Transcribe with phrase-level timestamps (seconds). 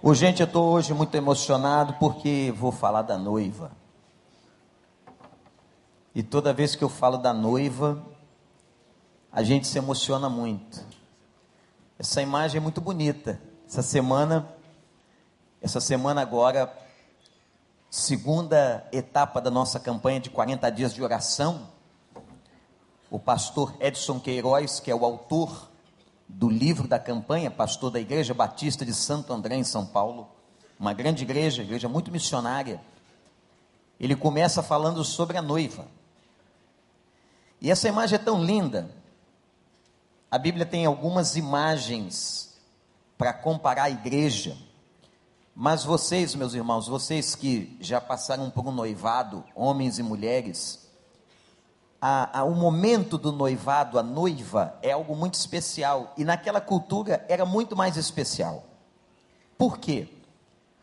[0.00, 3.72] Ô, gente, eu estou hoje muito emocionado porque vou falar da noiva.
[6.14, 8.00] E toda vez que eu falo da noiva,
[9.32, 10.86] a gente se emociona muito.
[11.98, 13.42] Essa imagem é muito bonita.
[13.66, 14.48] Essa semana,
[15.60, 16.72] essa semana agora,
[17.90, 21.66] segunda etapa da nossa campanha de 40 dias de oração,
[23.10, 25.68] o pastor Edson Queiroz, que é o autor
[26.28, 30.28] do livro da campanha, pastor da Igreja Batista de Santo André, em São Paulo,
[30.78, 32.80] uma grande igreja, igreja muito missionária.
[33.98, 35.86] Ele começa falando sobre a noiva.
[37.60, 38.94] E essa imagem é tão linda.
[40.30, 42.56] A Bíblia tem algumas imagens
[43.16, 44.56] para comparar a igreja.
[45.54, 50.87] Mas vocês, meus irmãos, vocês que já passaram por um noivado, homens e mulheres,
[52.00, 56.12] a, a, o momento do noivado, a noiva, é algo muito especial.
[56.16, 58.64] E naquela cultura era muito mais especial.
[59.56, 60.08] Por quê?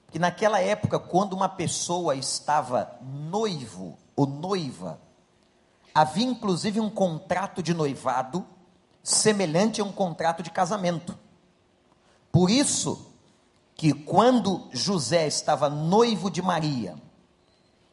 [0.06, 5.00] Porque naquela época, quando uma pessoa estava noivo ou noiva,
[5.94, 8.46] havia inclusive um contrato de noivado
[9.02, 11.18] semelhante a um contrato de casamento.
[12.32, 13.14] Por isso
[13.76, 16.96] que quando José estava noivo de Maria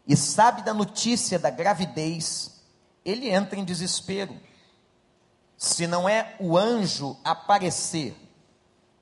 [0.07, 2.52] e sabe da notícia da gravidez,
[3.05, 4.34] ele entra em desespero.
[5.56, 8.17] Se não é o anjo aparecer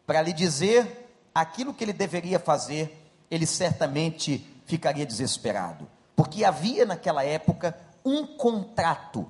[0.06, 5.88] para lhe dizer aquilo que ele deveria fazer, ele certamente ficaria desesperado.
[6.14, 9.26] Porque havia naquela época um contrato.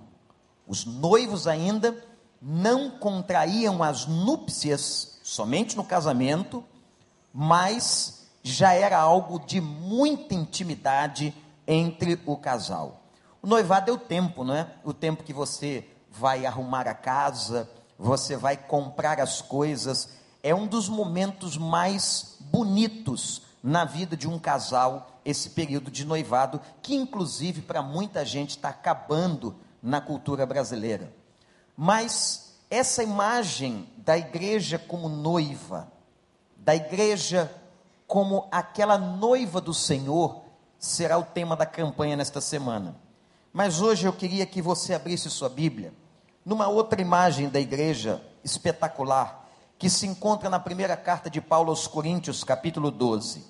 [0.66, 1.96] Os noivos ainda
[2.40, 6.64] não contraíam as núpcias somente no casamento,
[7.32, 11.34] mas já era algo de muita intimidade
[11.66, 12.99] entre o casal.
[13.42, 14.70] O noivado é o tempo, não é?
[14.84, 20.10] O tempo que você vai arrumar a casa, você vai comprar as coisas.
[20.42, 26.60] É um dos momentos mais bonitos na vida de um casal, esse período de noivado,
[26.82, 31.12] que inclusive para muita gente está acabando na cultura brasileira.
[31.76, 35.90] Mas essa imagem da igreja como noiva,
[36.56, 37.50] da igreja
[38.06, 40.42] como aquela noiva do Senhor,
[40.78, 42.96] será o tema da campanha nesta semana.
[43.52, 45.92] Mas hoje eu queria que você abrisse sua Bíblia
[46.44, 51.86] numa outra imagem da igreja espetacular que se encontra na primeira carta de Paulo aos
[51.86, 53.44] Coríntios, capítulo 12.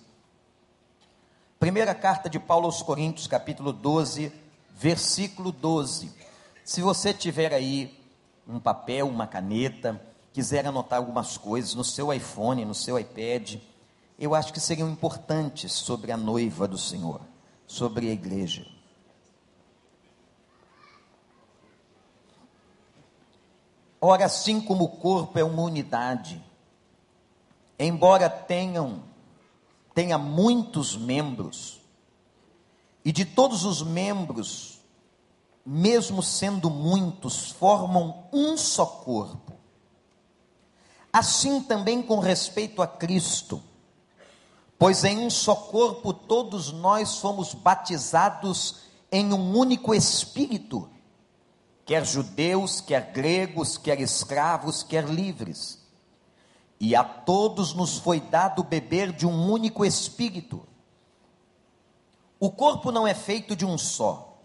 [1.59, 4.33] Primeira carta de Paulo aos Coríntios, capítulo 12,
[4.75, 6.11] versículo 12.
[6.65, 8.03] Se você tiver aí
[8.49, 10.01] um papel, uma caneta,
[10.33, 13.57] quiser anotar algumas coisas no seu iPhone, no seu iPad,
[14.19, 17.21] eu acho que seriam importantes sobre a noiva do Senhor,
[17.67, 18.80] sobre a igreja.
[24.01, 26.43] Ora, assim como o corpo é uma unidade,
[27.79, 29.03] embora tenham
[29.93, 31.81] tenha muitos membros,
[33.05, 34.81] e de todos os membros,
[35.67, 39.53] mesmo sendo muitos, formam um só corpo.
[41.13, 43.63] Assim também com respeito a Cristo,
[44.79, 48.77] pois em um só corpo todos nós fomos batizados
[49.11, 50.89] em um único Espírito
[51.91, 55.85] quer judeus, quer gregos, quer escravos, quer livres.
[56.79, 60.65] E a todos nos foi dado beber de um único espírito.
[62.39, 64.41] O corpo não é feito de um só.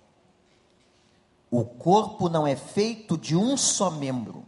[1.51, 4.43] O corpo não é feito de um só membro,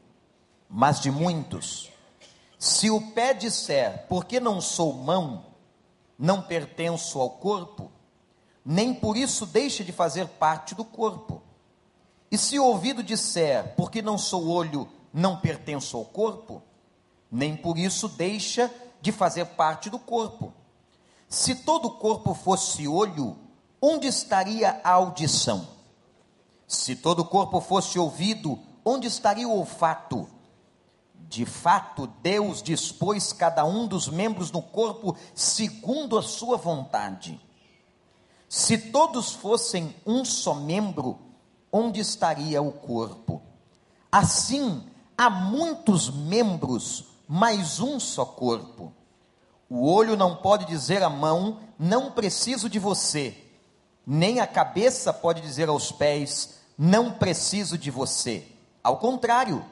[0.67, 1.91] mas de muitos.
[2.57, 5.45] Se o pé disser, porque não sou mão,
[6.17, 7.91] não pertenço ao corpo,
[8.65, 11.43] nem por isso deixa de fazer parte do corpo.
[12.29, 16.61] E se o ouvido disser, porque não sou olho, não pertenço ao corpo,
[17.31, 18.71] nem por isso deixa
[19.01, 20.53] de fazer parte do corpo.
[21.29, 23.37] Se todo o corpo fosse olho,
[23.81, 25.67] onde estaria a audição?
[26.67, 30.29] Se todo o corpo fosse ouvido, onde estaria o olfato?
[31.29, 37.39] De fato, Deus dispôs cada um dos membros do corpo segundo a sua vontade.
[38.47, 41.19] Se todos fossem um só membro,
[41.77, 43.41] onde estaria o corpo?
[44.11, 44.83] Assim,
[45.17, 48.91] há muitos membros, mas um só corpo.
[49.69, 53.37] O olho não pode dizer à mão: Não preciso de você,
[54.05, 58.47] nem a cabeça pode dizer aos pés: Não preciso de você.
[58.83, 59.63] Ao contrário,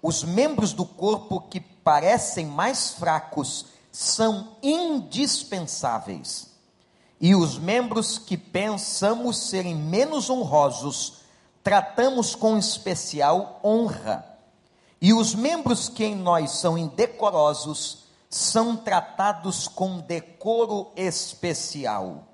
[0.00, 6.50] os membros do corpo que parecem mais fracos são indispensáveis.
[7.20, 11.21] E os membros que pensamos serem menos honrosos
[11.62, 14.26] tratamos com especial honra.
[15.00, 22.28] E os membros que em nós são indecorosos são tratados com decoro especial,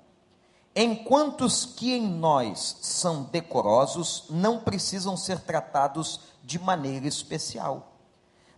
[0.73, 7.91] enquanto os que em nós são decorosos não precisam ser tratados de maneira especial.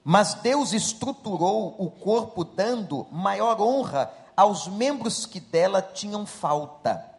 [0.03, 7.10] Mas Deus estruturou o corpo dando maior honra aos membros que dela tinham falta,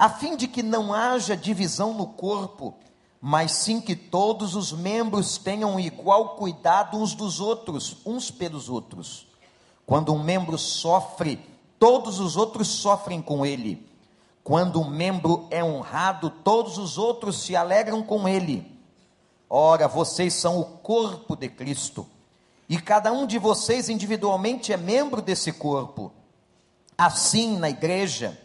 [0.00, 2.72] a fim de que não haja divisão no corpo,
[3.20, 9.26] mas sim que todos os membros tenham igual cuidado uns dos outros, uns pelos outros.
[9.84, 11.38] Quando um membro sofre,
[11.78, 13.86] todos os outros sofrem com ele.
[14.42, 18.80] Quando um membro é honrado, todos os outros se alegram com ele.
[19.50, 22.06] Ora, vocês são o corpo de Cristo,
[22.66, 26.10] e cada um de vocês individualmente é membro desse corpo.
[26.96, 28.40] Assim, na igreja,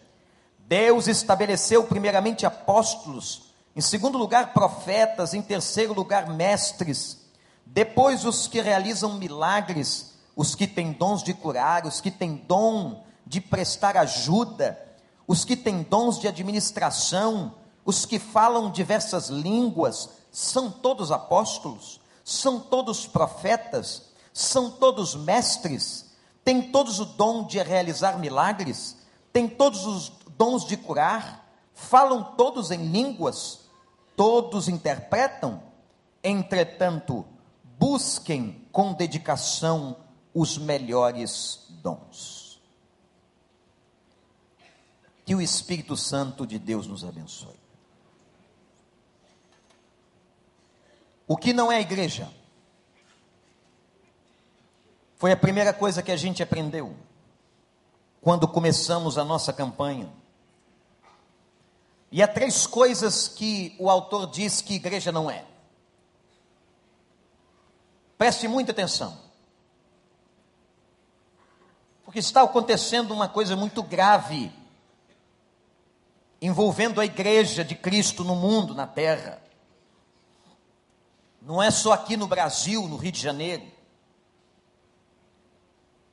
[0.68, 7.26] Deus estabeleceu primeiramente apóstolos, em segundo lugar, profetas, em terceiro lugar, mestres,
[7.66, 13.04] depois os que realizam milagres, os que têm dons de curar, os que têm dom
[13.26, 14.80] de prestar ajuda,
[15.28, 22.60] os que têm dons de administração, os que falam diversas línguas, são todos apóstolos, são
[22.60, 24.04] todos profetas,
[24.34, 26.06] são todos mestres
[26.46, 28.96] têm todos o dom de realizar milagres,
[29.34, 33.62] têm todos os dons de curar, falam todos em línguas,
[34.16, 35.62] todos interpretam.
[36.24, 37.26] Entretanto,
[37.78, 39.98] busquem com dedicação
[40.34, 42.62] os melhores dons.
[45.26, 47.60] Que o Espírito Santo de Deus nos abençoe.
[51.28, 52.32] O que não é igreja?
[55.18, 56.96] Foi a primeira coisa que a gente aprendeu
[58.22, 60.12] quando começamos a nossa campanha.
[62.16, 65.44] E há três coisas que o autor diz que igreja não é.
[68.18, 69.20] Preste muita atenção.
[72.06, 74.50] Porque está acontecendo uma coisa muito grave
[76.42, 79.42] envolvendo a igreja de Cristo no mundo, na terra.
[81.42, 83.70] Não é só aqui no Brasil, no Rio de Janeiro.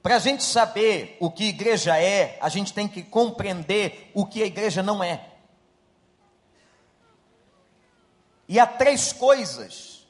[0.02, 4.42] Para a gente saber o que igreja é, a gente tem que compreender o que
[4.42, 5.28] a igreja não é.
[8.52, 10.06] E há três coisas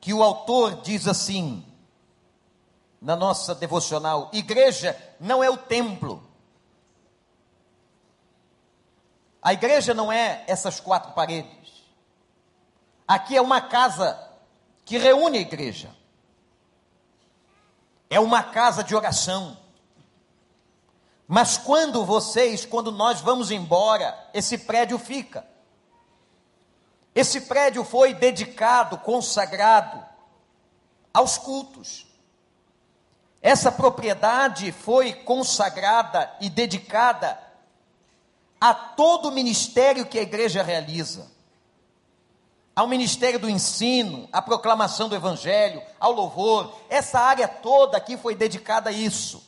[0.00, 1.64] que o autor diz assim,
[3.00, 6.28] na nossa devocional: igreja não é o templo.
[9.40, 11.84] A igreja não é essas quatro paredes.
[13.06, 14.20] Aqui é uma casa
[14.84, 15.94] que reúne a igreja
[18.10, 19.56] é uma casa de oração.
[21.28, 25.55] Mas quando vocês, quando nós vamos embora, esse prédio fica.
[27.16, 30.04] Esse prédio foi dedicado, consagrado
[31.14, 32.06] aos cultos.
[33.40, 37.40] Essa propriedade foi consagrada e dedicada
[38.60, 41.34] a todo o ministério que a igreja realiza
[42.74, 46.78] ao ministério do ensino, à proclamação do evangelho, ao louvor.
[46.90, 49.42] Essa área toda aqui foi dedicada a isso.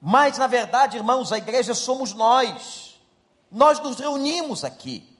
[0.00, 2.98] Mas, na verdade, irmãos, a igreja somos nós.
[3.50, 5.11] Nós nos reunimos aqui.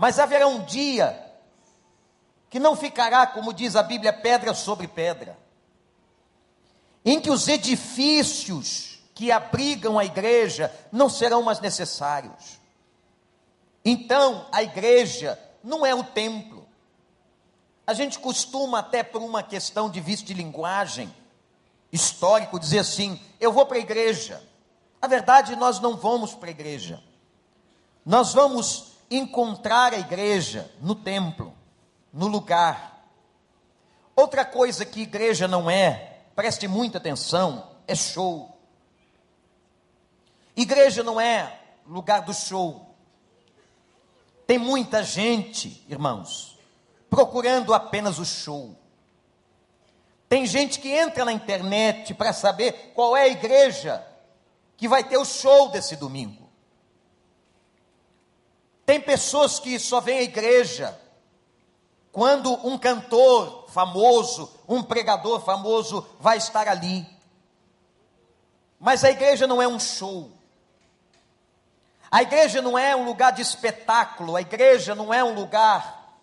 [0.00, 1.30] Mas haverá um dia
[2.48, 5.38] que não ficará, como diz a Bíblia, pedra sobre pedra,
[7.04, 12.60] em que os edifícios que abrigam a igreja não serão mais necessários
[13.84, 16.68] então, a igreja não é o templo.
[17.86, 21.12] A gente costuma, até por uma questão de vício de linguagem
[21.90, 24.42] histórico, dizer assim: eu vou para a igreja.
[25.00, 27.02] A verdade, nós não vamos para a igreja.
[28.04, 31.52] Nós vamos encontrar a igreja no templo,
[32.12, 33.04] no lugar.
[34.14, 38.56] Outra coisa que igreja não é, preste muita atenção, é show.
[40.56, 42.94] Igreja não é lugar do show.
[44.46, 46.58] Tem muita gente, irmãos,
[47.08, 48.76] procurando apenas o show.
[50.28, 54.06] Tem gente que entra na internet para saber qual é a igreja
[54.76, 56.39] que vai ter o show desse domingo.
[58.90, 61.00] Tem pessoas que só vêm à igreja
[62.10, 67.06] quando um cantor famoso, um pregador famoso vai estar ali.
[68.80, 70.32] Mas a igreja não é um show.
[72.10, 76.16] A igreja não é um lugar de espetáculo, a igreja não é um lugar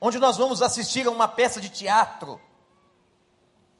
[0.00, 2.40] onde nós vamos assistir a uma peça de teatro,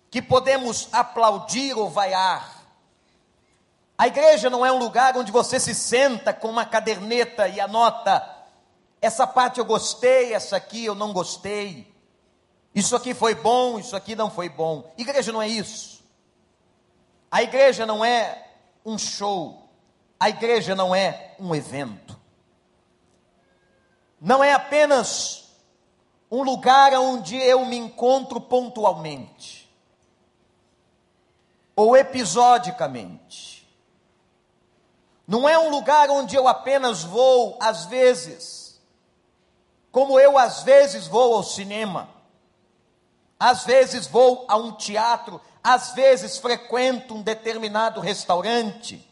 [0.09, 2.53] que podemos aplaudir ou vaiar.
[3.96, 8.28] A igreja não é um lugar onde você se senta com uma caderneta e anota:
[9.00, 11.92] essa parte eu gostei, essa aqui eu não gostei.
[12.74, 14.92] Isso aqui foi bom, isso aqui não foi bom.
[14.98, 16.02] Igreja não é isso.
[17.30, 18.48] A igreja não é
[18.84, 19.68] um show.
[20.18, 22.18] A igreja não é um evento.
[24.20, 25.44] Não é apenas
[26.30, 29.70] um lugar onde eu me encontro pontualmente
[31.76, 33.53] ou episodicamente.
[35.26, 38.81] Não é um lugar onde eu apenas vou às vezes,
[39.90, 42.09] como eu às vezes vou ao cinema,
[43.38, 49.11] às vezes vou a um teatro, às vezes frequento um determinado restaurante.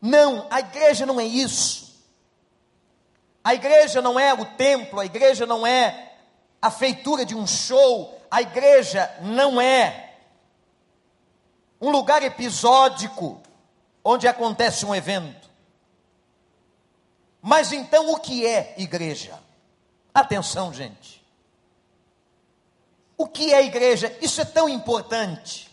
[0.00, 1.92] Não, a igreja não é isso.
[3.44, 6.12] A igreja não é o templo, a igreja não é
[6.60, 10.14] a feitura de um show, a igreja não é
[11.80, 13.41] um lugar episódico
[14.04, 15.50] onde acontece um evento.
[17.40, 19.38] Mas então o que é igreja?
[20.14, 21.22] Atenção, gente.
[23.16, 24.16] O que é igreja?
[24.20, 25.70] Isso é tão importante.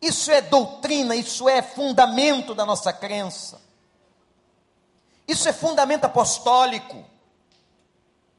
[0.00, 3.60] Isso é doutrina, isso é fundamento da nossa crença.
[5.26, 7.04] Isso é fundamento apostólico.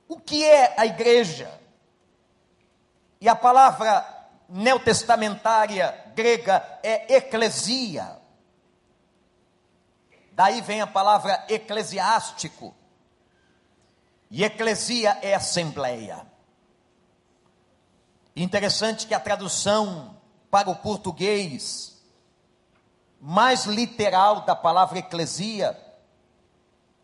[0.07, 1.51] O que é a igreja?
[3.21, 4.05] E a palavra
[4.47, 8.18] neotestamentária grega é eclesia.
[10.39, 12.73] Daí vem a palavra eclesiástico.
[14.31, 16.25] E eclesia é assembleia.
[18.33, 20.15] Interessante que a tradução
[20.49, 22.01] para o português
[23.19, 25.77] mais literal da palavra eclesia,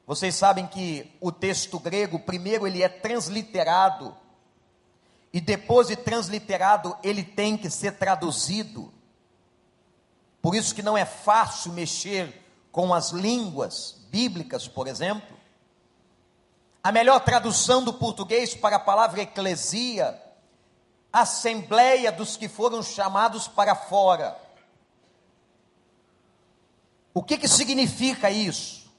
[0.08, 4.16] vocês sabem que o texto grego, primeiro ele é transliterado,
[5.34, 8.94] e depois de transliterado, ele tem que ser traduzido.
[10.42, 12.45] Por isso que não é fácil mexer
[12.76, 15.38] com as línguas bíblicas, por exemplo.
[16.84, 20.22] A melhor tradução do português para a palavra eclesia
[21.10, 24.38] assembleia dos que foram chamados para fora.
[27.14, 28.92] O que, que significa isso?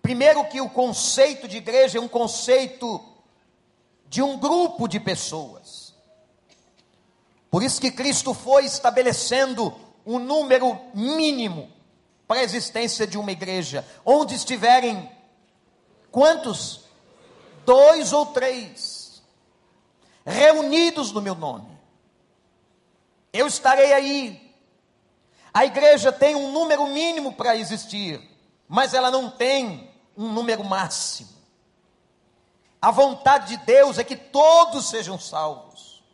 [0.00, 3.04] Primeiro, que o conceito de igreja é um conceito
[4.06, 5.92] de um grupo de pessoas.
[7.50, 9.74] Por isso que Cristo foi estabelecendo
[10.06, 11.76] um número mínimo
[12.28, 15.10] para a existência de uma igreja, onde estiverem
[16.12, 16.84] quantos?
[17.64, 19.22] Dois ou três
[20.24, 21.78] reunidos no meu nome.
[23.32, 24.54] Eu estarei aí.
[25.52, 28.20] A igreja tem um número mínimo para existir,
[28.68, 31.30] mas ela não tem um número máximo.
[32.80, 36.04] A vontade de Deus é que todos sejam salvos.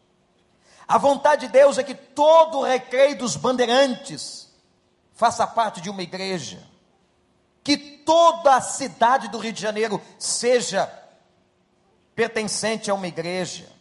[0.86, 4.43] A vontade de Deus é que todo o recreio dos bandeirantes
[5.14, 6.62] faça parte de uma igreja.
[7.62, 10.86] Que toda a cidade do Rio de Janeiro seja
[12.14, 13.72] pertencente a uma igreja.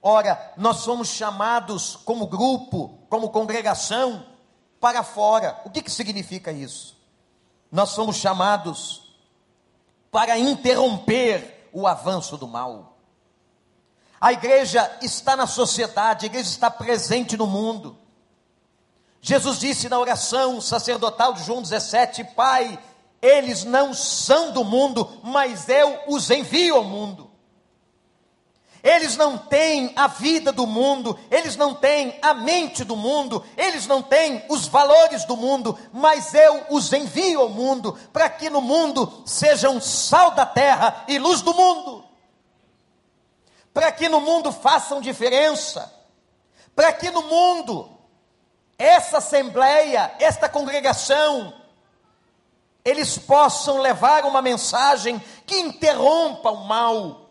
[0.00, 4.24] Ora, nós somos chamados como grupo, como congregação,
[4.78, 5.60] para fora.
[5.64, 6.96] O que, que significa isso?
[7.70, 9.14] Nós somos chamados
[10.10, 12.96] para interromper o avanço do mal.
[14.20, 17.96] A igreja está na sociedade, a igreja está presente no mundo.
[19.22, 22.78] Jesus disse na oração sacerdotal de João 17: Pai,
[23.20, 27.30] eles não são do mundo, mas eu os envio ao mundo.
[28.82, 33.86] Eles não têm a vida do mundo, eles não têm a mente do mundo, eles
[33.86, 38.62] não têm os valores do mundo, mas eu os envio ao mundo para que no
[38.62, 42.04] mundo sejam sal da terra e luz do mundo.
[43.74, 45.92] Para que no mundo façam diferença,
[46.74, 47.99] para que no mundo
[48.80, 51.52] essa assembleia, esta congregação,
[52.82, 57.28] eles possam levar uma mensagem que interrompa o mal,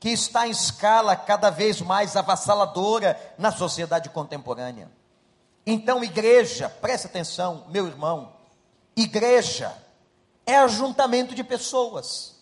[0.00, 4.90] que está em escala cada vez mais avassaladora na sociedade contemporânea.
[5.66, 8.32] Então, igreja, preste atenção, meu irmão,
[8.96, 9.76] igreja
[10.46, 12.32] é ajuntamento de pessoas.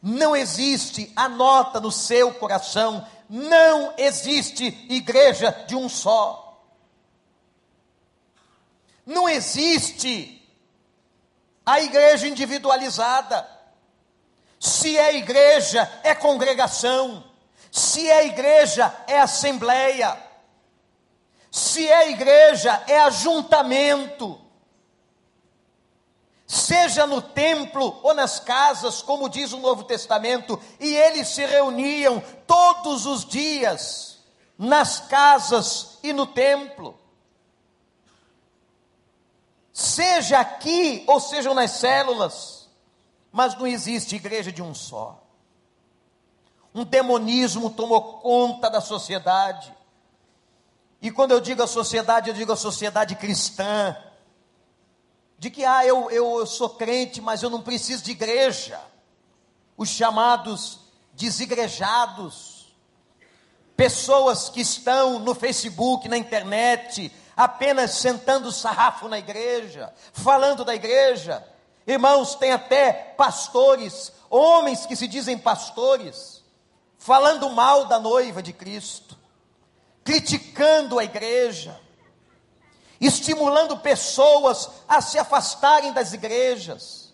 [0.00, 6.41] Não existe, anota no seu coração, não existe igreja de um só.
[9.04, 10.40] Não existe
[11.64, 13.48] a igreja individualizada.
[14.58, 17.24] Se é igreja, é congregação.
[17.70, 20.16] Se é igreja, é assembleia.
[21.50, 24.40] Se é igreja, é ajuntamento.
[26.46, 32.22] Seja no templo ou nas casas, como diz o Novo Testamento, e eles se reuniam
[32.46, 34.18] todos os dias,
[34.58, 37.01] nas casas e no templo.
[39.72, 42.62] Seja aqui ou sejam nas células
[43.32, 45.18] mas não existe igreja de um só.
[46.74, 49.74] Um demonismo tomou conta da sociedade.
[51.00, 53.96] E quando eu digo a sociedade, eu digo a sociedade cristã.
[55.38, 58.78] De que, ah, eu, eu sou crente, mas eu não preciso de igreja.
[59.76, 60.78] Os chamados
[61.14, 62.74] desigrejados.
[63.74, 71.46] Pessoas que estão no Facebook, na internet, apenas sentando sarrafo na igreja, falando da igreja.
[71.86, 76.42] Irmãos, tem até pastores, homens que se dizem pastores,
[76.98, 79.18] falando mal da noiva de Cristo,
[80.04, 81.78] criticando a igreja,
[83.00, 87.12] estimulando pessoas a se afastarem das igrejas,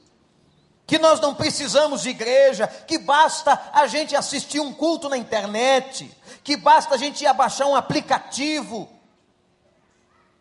[0.87, 6.11] que nós não precisamos de igreja, que basta a gente assistir um culto na internet,
[6.43, 8.89] que basta a gente abaixar um aplicativo,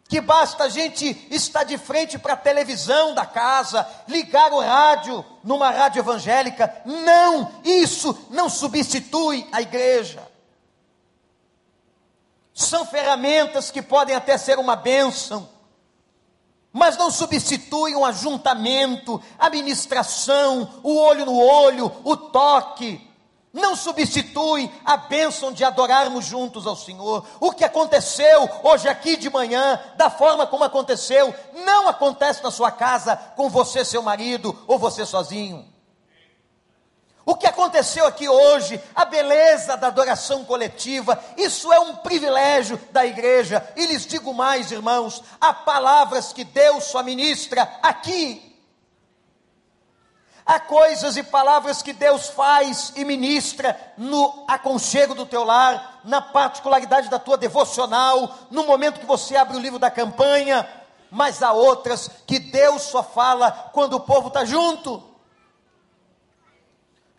[0.07, 5.23] que basta a gente estar de frente para a televisão da casa, ligar o rádio
[5.43, 6.81] numa rádio evangélica.
[6.85, 10.25] Não, isso não substitui a igreja.
[12.53, 15.47] São ferramentas que podem até ser uma bênção,
[16.71, 23.06] mas não substituem o ajuntamento, a ministração, o olho no olho, o toque,
[23.57, 27.25] não substitui a bênção de adorarmos juntos ao Senhor.
[27.39, 31.33] O que aconteceu hoje aqui de manhã, da forma como aconteceu,
[31.65, 35.67] não acontece na sua casa com você, seu marido, ou você sozinho.
[37.25, 43.05] O que aconteceu aqui hoje, a beleza da adoração coletiva, isso é um privilégio da
[43.05, 43.67] igreja.
[43.75, 48.46] E lhes digo mais, irmãos: há palavras que Deus só ministra aqui
[50.47, 56.21] Há coisas e palavras que Deus faz e ministra no aconchego do teu lar, na
[56.21, 60.65] particularidade da tua devocional, no momento que você abre o livro da campanha,
[61.11, 65.03] mas há outras que Deus só fala quando o povo está junto.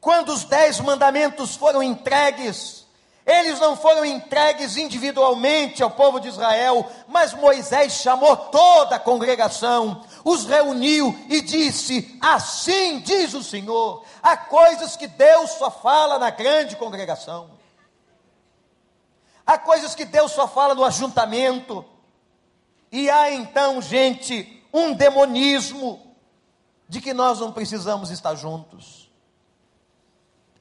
[0.00, 2.77] Quando os dez mandamentos foram entregues,
[3.28, 10.02] eles não foram entregues individualmente ao povo de Israel, mas Moisés chamou toda a congregação,
[10.24, 14.02] os reuniu e disse: Assim diz o Senhor.
[14.22, 17.50] Há coisas que Deus só fala na grande congregação.
[19.46, 21.84] Há coisas que Deus só fala no ajuntamento.
[22.90, 26.16] E há então, gente, um demonismo
[26.88, 29.10] de que nós não precisamos estar juntos.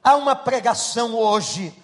[0.04, 1.74] Há uma pregação hoje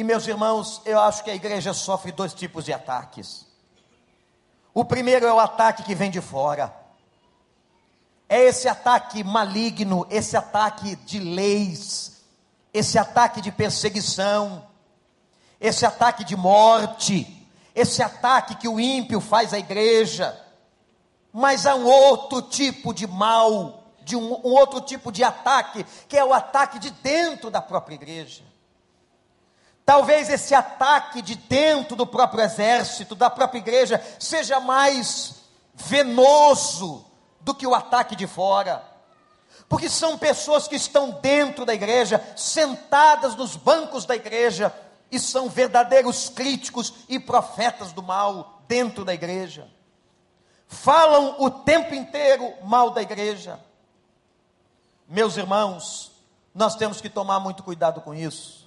[0.00, 3.46] e meus irmãos, eu acho que a igreja sofre dois tipos de ataques.
[4.72, 6.74] O primeiro é o ataque que vem de fora.
[8.26, 12.22] É esse ataque maligno, esse ataque de leis,
[12.72, 14.66] esse ataque de perseguição,
[15.60, 20.34] esse ataque de morte, esse ataque que o ímpio faz à igreja.
[21.30, 26.16] Mas há um outro tipo de mal, de um, um outro tipo de ataque, que
[26.16, 28.49] é o ataque de dentro da própria igreja.
[29.84, 35.36] Talvez esse ataque de dentro do próprio exército, da própria igreja, seja mais
[35.74, 37.04] venoso
[37.40, 38.84] do que o ataque de fora.
[39.68, 44.74] Porque são pessoas que estão dentro da igreja, sentadas nos bancos da igreja,
[45.10, 49.68] e são verdadeiros críticos e profetas do mal dentro da igreja.
[50.68, 53.58] Falam o tempo inteiro mal da igreja.
[55.08, 56.12] Meus irmãos,
[56.54, 58.59] nós temos que tomar muito cuidado com isso.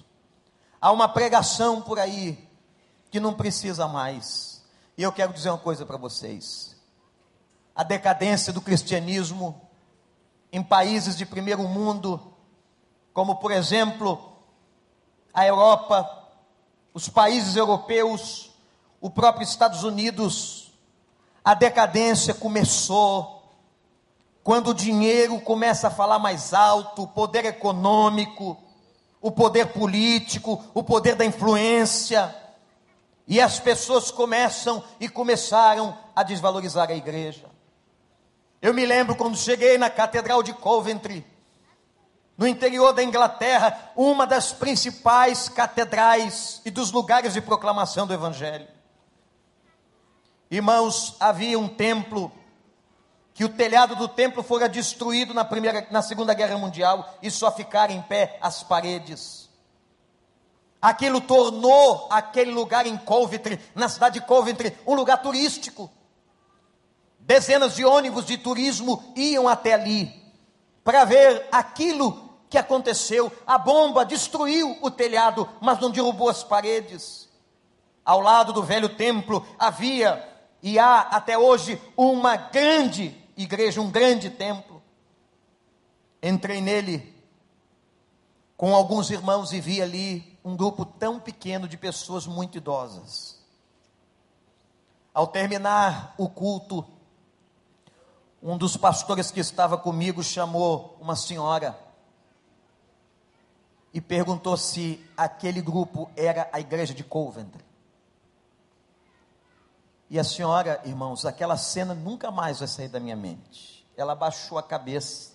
[0.84, 2.46] Há uma pregação por aí
[3.10, 4.62] que não precisa mais.
[4.98, 6.76] E eu quero dizer uma coisa para vocês.
[7.74, 9.66] A decadência do cristianismo
[10.52, 12.34] em países de primeiro mundo,
[13.14, 14.36] como por exemplo
[15.32, 16.28] a Europa,
[16.92, 18.50] os países europeus,
[19.00, 20.70] o próprio Estados Unidos,
[21.42, 23.42] a decadência começou
[24.42, 28.62] quando o dinheiro começa a falar mais alto, o poder econômico,
[29.24, 32.36] o poder político, o poder da influência,
[33.26, 37.46] e as pessoas começam e começaram a desvalorizar a igreja.
[38.60, 41.24] Eu me lembro quando cheguei na Catedral de Coventry,
[42.36, 48.68] no interior da Inglaterra, uma das principais catedrais e dos lugares de proclamação do Evangelho.
[50.50, 52.30] Irmãos, havia um templo
[53.34, 57.50] que o telhado do templo fora destruído na, primeira, na Segunda Guerra Mundial e só
[57.50, 59.50] ficaram em pé as paredes.
[60.80, 65.90] Aquilo tornou aquele lugar em Coventry, na cidade de Coventry, um lugar turístico.
[67.18, 70.22] Dezenas de ônibus de turismo iam até ali
[70.84, 73.32] para ver aquilo que aconteceu.
[73.44, 77.28] A bomba destruiu o telhado, mas não derrubou as paredes.
[78.04, 80.22] Ao lado do velho templo havia
[80.62, 84.82] e há até hoje uma grande igreja, um grande templo.
[86.22, 87.14] Entrei nele
[88.56, 93.42] com alguns irmãos e vi ali um grupo tão pequeno de pessoas muito idosas.
[95.12, 96.84] Ao terminar o culto,
[98.42, 101.78] um dos pastores que estava comigo chamou uma senhora
[103.92, 107.64] e perguntou se aquele grupo era a igreja de Coventry.
[110.14, 113.84] E a senhora, irmãos, aquela cena nunca mais vai sair da minha mente.
[113.96, 115.34] Ela baixou a cabeça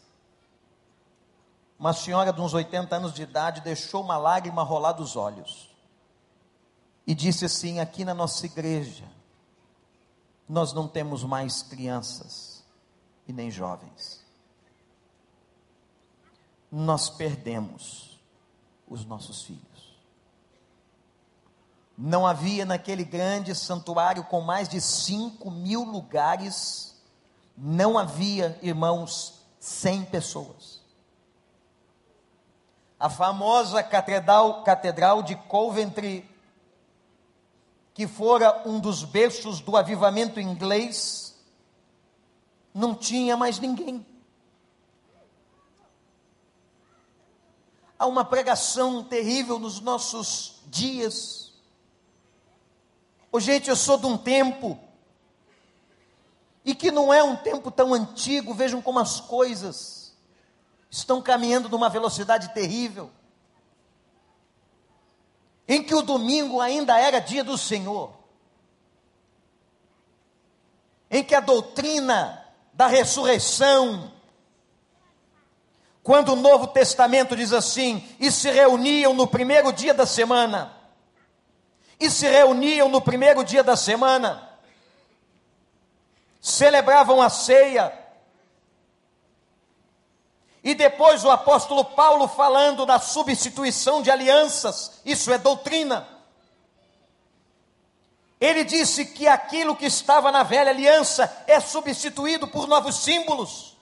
[1.79, 5.69] uma senhora de uns 80 anos de idade deixou uma lágrima rolar dos olhos
[7.07, 9.09] e disse assim: Aqui na nossa igreja,
[10.47, 12.65] nós não temos mais crianças
[13.25, 14.21] e nem jovens.
[16.69, 18.19] Nós perdemos
[18.85, 19.68] os nossos filhos.
[22.01, 26.95] Não havia naquele grande santuário com mais de 5 mil lugares,
[27.57, 30.79] não havia, irmãos, 100 pessoas
[32.99, 36.29] a famosa catedral, catedral de Coventry,
[37.93, 41.38] que fora um dos berços do avivamento inglês,
[42.73, 44.05] não tinha mais ninguém.
[47.97, 51.48] Há uma pregação terrível nos nossos dias.
[53.31, 54.79] Oh, gente, eu sou de um tempo,
[56.65, 60.17] e que não é um tempo tão antigo, vejam como as coisas
[60.89, 63.11] estão caminhando numa velocidade terrível,
[65.67, 68.11] em que o domingo ainda era dia do Senhor,
[71.11, 74.11] em que a doutrina da ressurreição,
[76.01, 80.78] quando o Novo Testamento diz assim, e se reuniam no primeiro dia da semana,
[81.99, 84.49] e se reuniam no primeiro dia da semana,
[86.39, 87.93] celebravam a ceia,
[90.63, 96.07] e depois o apóstolo Paulo falando da substituição de alianças, isso é doutrina.
[98.39, 103.77] Ele disse que aquilo que estava na velha aliança é substituído por novos símbolos.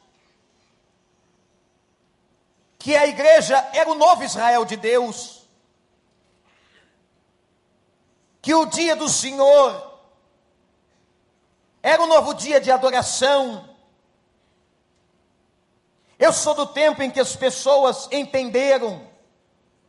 [2.79, 5.36] Que a igreja era o novo Israel de Deus.
[8.47, 9.99] Que o dia do Senhor
[11.83, 13.67] era o novo dia de adoração
[16.17, 19.05] eu sou do tempo em que as pessoas entenderam,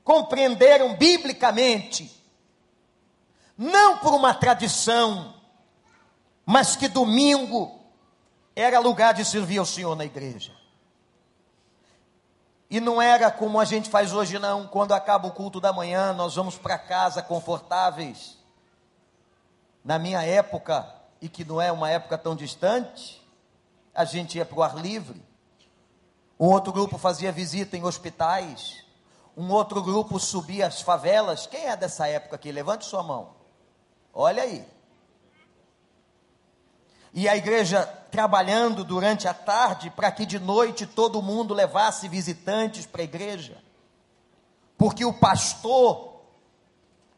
[0.02, 2.12] compreenderam biblicamente,
[3.56, 5.36] não por uma tradição,
[6.44, 7.80] mas que domingo
[8.56, 10.52] era lugar de servir ao Senhor na igreja.
[12.68, 14.66] E não era como a gente faz hoje, não.
[14.66, 18.37] Quando acaba o culto da manhã, nós vamos para casa confortáveis.
[19.88, 20.86] Na minha época,
[21.18, 23.26] e que não é uma época tão distante,
[23.94, 25.18] a gente ia para o ar livre.
[26.38, 28.84] Um outro grupo fazia visita em hospitais.
[29.34, 31.46] Um outro grupo subia as favelas.
[31.46, 32.52] Quem é dessa época aqui?
[32.52, 33.30] Levante sua mão.
[34.12, 34.68] Olha aí.
[37.14, 42.84] E a igreja trabalhando durante a tarde para que de noite todo mundo levasse visitantes
[42.84, 43.56] para a igreja.
[44.76, 46.17] Porque o pastor,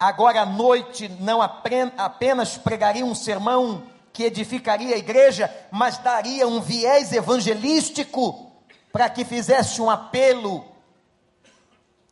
[0.00, 3.82] agora à noite, não apenas pregaria um sermão
[4.14, 8.50] que edificaria a igreja, mas daria um viés evangelístico
[8.90, 10.64] para que fizesse um apelo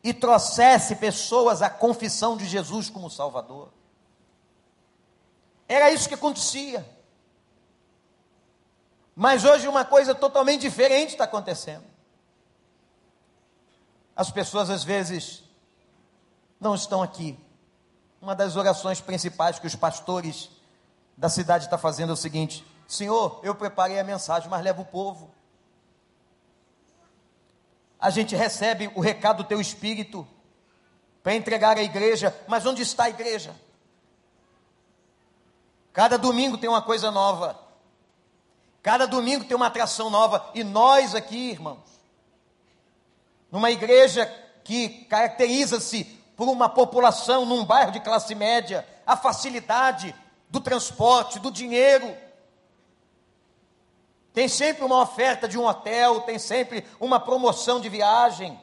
[0.04, 3.70] e trouxesse pessoas à confissão de Jesus como Salvador.
[5.66, 6.86] Era isso que acontecia.
[9.16, 11.84] Mas hoje uma coisa totalmente diferente está acontecendo.
[14.14, 15.42] As pessoas às vezes
[16.60, 17.36] não estão aqui.
[18.20, 20.50] Uma das orações principais que os pastores
[21.16, 24.86] da cidade estão fazendo é o seguinte: Senhor, eu preparei a mensagem, mas levo o
[24.86, 25.38] povo
[27.98, 30.26] a gente recebe o recado do teu espírito
[31.22, 33.54] para entregar à igreja, mas onde está a igreja?
[35.92, 37.58] Cada domingo tem uma coisa nova.
[38.82, 40.48] Cada domingo tem uma atração nova.
[40.54, 42.00] E nós aqui, irmãos,
[43.50, 44.26] numa igreja
[44.62, 46.04] que caracteriza-se
[46.38, 50.14] por uma população num bairro de classe média, a facilidade
[50.48, 52.16] do transporte, do dinheiro,
[54.32, 58.56] tem sempre uma oferta de um hotel, tem sempre uma promoção de viagem,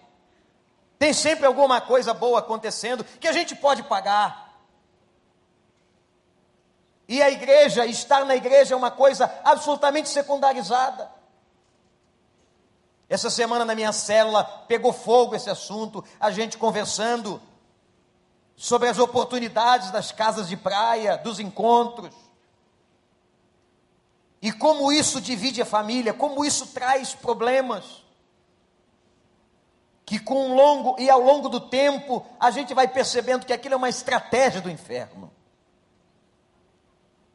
[0.98, 4.58] tem sempre alguma coisa boa acontecendo que a gente pode pagar.
[7.10, 11.12] E a igreja, estar na igreja é uma coisa absolutamente secundarizada.
[13.10, 17.42] Essa semana na minha célula pegou fogo esse assunto, a gente conversando
[18.56, 22.14] sobre as oportunidades das casas de praia, dos encontros.
[24.42, 28.04] E como isso divide a família, como isso traz problemas.
[30.06, 33.74] que com um longo e ao longo do tempo a gente vai percebendo que aquilo
[33.74, 35.32] é uma estratégia do inferno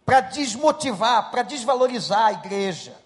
[0.05, 2.97] para desmotivar, para desvalorizar a igreja.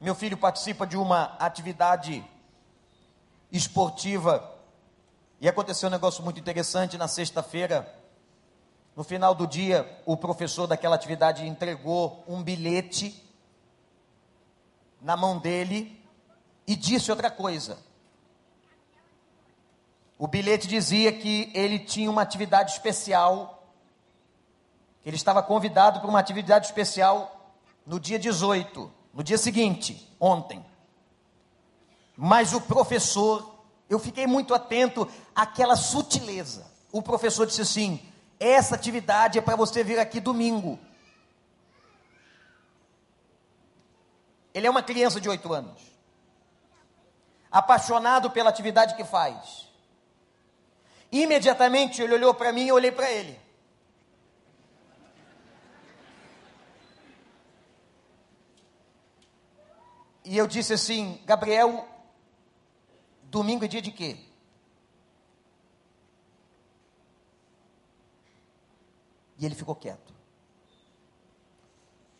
[0.00, 2.24] Meu filho participa de uma atividade
[3.50, 4.57] esportiva
[5.40, 7.94] e aconteceu um negócio muito interessante na sexta-feira.
[8.96, 13.22] No final do dia, o professor daquela atividade entregou um bilhete
[15.00, 16.02] na mão dele
[16.66, 17.78] e disse outra coisa.
[20.18, 23.62] O bilhete dizia que ele tinha uma atividade especial,
[25.00, 27.54] que ele estava convidado para uma atividade especial
[27.86, 30.64] no dia 18, no dia seguinte, ontem.
[32.16, 33.57] Mas o professor,
[33.88, 36.66] eu fiquei muito atento àquela sutileza.
[36.92, 38.00] O professor disse assim:
[38.38, 40.78] essa atividade é para você vir aqui domingo.
[44.52, 45.80] Ele é uma criança de oito anos,
[47.50, 49.68] apaixonado pela atividade que faz.
[51.10, 53.38] Imediatamente ele olhou para mim e eu olhei para ele.
[60.24, 61.88] E eu disse assim: Gabriel,
[63.30, 64.18] domingo é dia de quê?
[69.38, 70.12] E ele ficou quieto.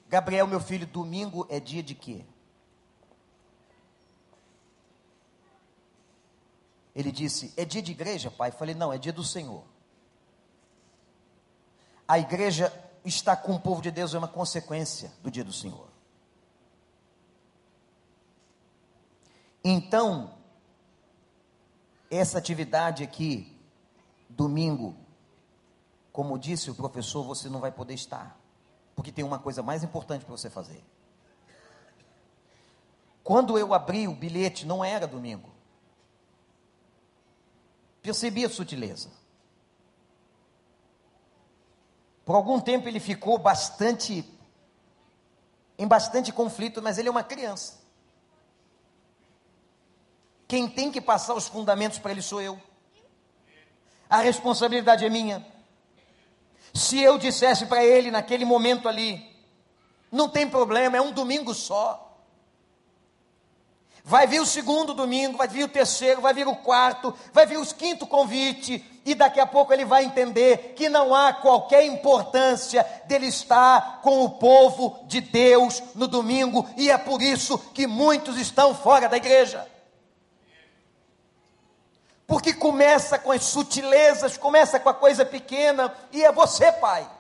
[0.09, 2.25] Gabriel, meu filho, domingo é dia de quê?
[6.95, 8.51] Ele disse: É dia de igreja, pai?
[8.51, 9.65] Eu falei: Não, é dia do Senhor.
[12.07, 12.73] A igreja
[13.05, 15.89] está com o povo de Deus é uma consequência do dia do Senhor.
[19.63, 20.38] Então,
[22.11, 23.57] essa atividade aqui,
[24.29, 24.97] domingo,
[26.13, 28.39] como disse o professor, você não vai poder estar,
[28.97, 30.83] porque tem uma coisa mais importante para você fazer.
[33.23, 35.51] Quando eu abri o bilhete, não era domingo.
[38.01, 39.11] Percebi a sutileza.
[42.25, 44.25] Por algum tempo ele ficou bastante,
[45.79, 47.79] em bastante conflito, mas ele é uma criança.
[50.49, 52.59] Quem tem que passar os fundamentos para ele sou eu.
[54.09, 55.47] A responsabilidade é minha.
[56.73, 59.23] Se eu dissesse para ele naquele momento ali,
[60.11, 62.07] não tem problema, é um domingo só.
[64.03, 67.59] Vai vir o segundo domingo, vai vir o terceiro, vai vir o quarto, vai vir
[67.59, 72.83] o quinto convite, e daqui a pouco ele vai entender que não há qualquer importância
[73.05, 78.39] dele estar com o povo de Deus no domingo, e é por isso que muitos
[78.39, 79.78] estão fora da igreja
[82.29, 87.11] porque começa com as sutilezas, começa com a coisa pequena, e é você, pai.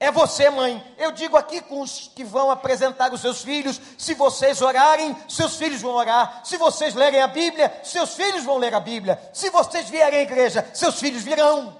[0.00, 0.82] É você, mãe.
[0.96, 5.56] Eu digo aqui com os que vão apresentar os seus filhos: se vocês orarem, seus
[5.56, 6.40] filhos vão orar.
[6.42, 9.20] Se vocês lerem a Bíblia, seus filhos vão ler a Bíblia.
[9.34, 11.76] Se vocês vierem à igreja, seus filhos virão.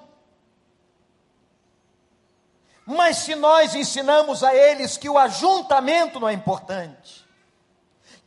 [2.84, 7.27] Mas se nós ensinamos a eles que o ajuntamento não é importante,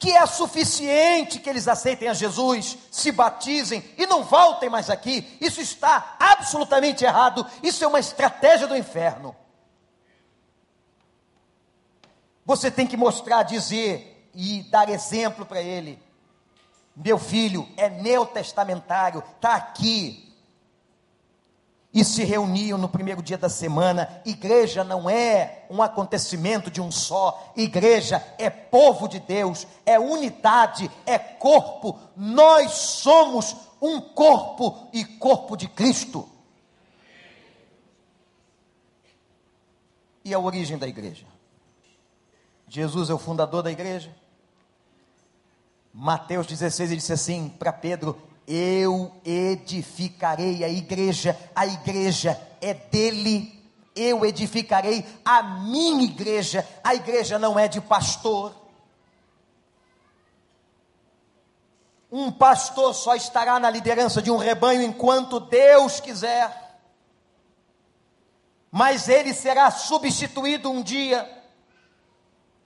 [0.02, 5.38] que é suficiente que eles aceitem a Jesus, se batizem e não voltem mais aqui.
[5.40, 7.46] Isso está absolutamente errado.
[7.62, 9.36] Isso é uma estratégia do inferno.
[12.44, 16.02] Você tem que mostrar, dizer e dar exemplo para ele.
[16.96, 20.31] Meu filho é neotestamentário, está aqui,
[21.94, 24.22] e se reuniam no primeiro dia da semana.
[24.26, 30.90] Igreja não é um acontecimento de um só, igreja é povo de Deus, é unidade,
[31.06, 32.00] é corpo.
[32.16, 36.28] Nós somos um corpo e corpo de Cristo.
[40.24, 41.26] E a origem da igreja?
[42.68, 44.16] Jesus é o fundador da igreja.
[45.94, 53.60] Mateus 16, ele disse assim para Pedro: eu edificarei a igreja, a igreja é dele.
[53.96, 58.56] Eu edificarei a minha igreja, a igreja não é de pastor.
[62.12, 66.80] Um pastor só estará na liderança de um rebanho enquanto Deus quiser.
[68.70, 71.30] Mas ele será substituído um dia,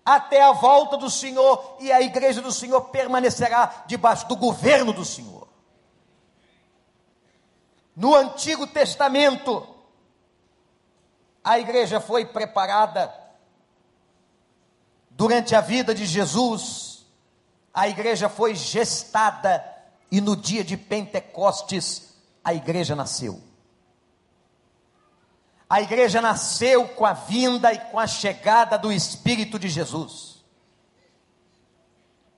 [0.04, 5.04] até a volta do Senhor, e a igreja do Senhor permanecerá debaixo do governo do
[5.04, 5.45] Senhor.
[7.96, 9.66] No Antigo Testamento,
[11.44, 13.14] a igreja foi preparada
[15.12, 17.06] durante a vida de Jesus,
[17.74, 19.64] a igreja foi gestada
[20.12, 23.42] e no dia de Pentecostes a igreja nasceu.
[25.70, 30.35] A igreja nasceu com a vinda e com a chegada do Espírito de Jesus.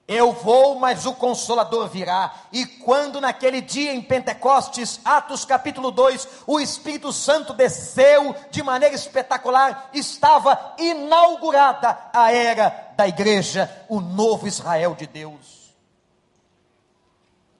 [0.07, 2.33] Eu vou, mas o Consolador virá.
[2.53, 8.95] E quando naquele dia em Pentecostes, Atos capítulo 2, o Espírito Santo desceu de maneira
[8.95, 15.75] espetacular, estava inaugurada a era da igreja, o novo Israel de Deus.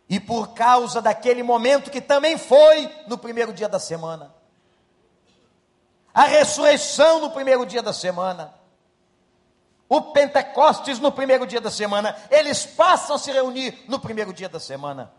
[0.09, 4.33] E por causa daquele momento que também foi no primeiro dia da semana,
[6.13, 8.56] a ressurreição no primeiro dia da semana,
[9.89, 14.49] o Pentecostes no primeiro dia da semana, eles passam a se reunir no primeiro dia
[14.49, 15.11] da semana.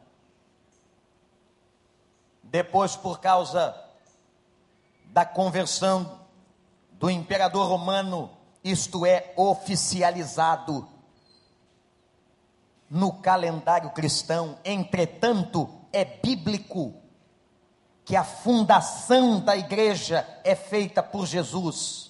[2.42, 3.74] Depois, por causa
[5.07, 6.20] da conversão
[6.92, 8.31] do imperador romano,
[8.62, 10.87] isto é oficializado
[12.90, 16.94] no calendário cristão, entretanto, é bíblico
[18.04, 22.08] que a fundação da igreja é feita por Jesus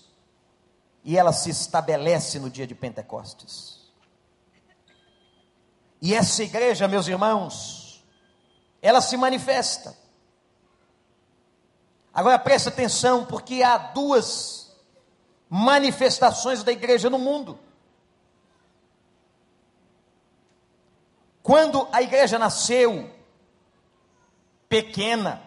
[1.04, 3.78] e ela se estabelece no dia de Pentecostes.
[6.00, 8.04] E essa igreja, meus irmãos,
[8.80, 9.96] ela se manifesta.
[12.12, 14.76] Agora preste atenção, porque há duas
[15.48, 17.58] manifestações da igreja no mundo.
[21.42, 23.10] Quando a igreja nasceu,
[24.68, 25.42] pequena,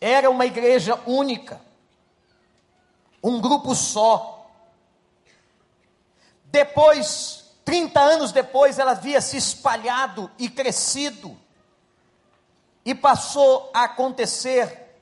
[0.00, 1.60] era uma igreja única
[3.22, 4.48] um grupo só.
[6.44, 11.38] Depois, 30 anos depois, ela havia se espalhado e crescido,
[12.84, 14.98] e passou a acontecer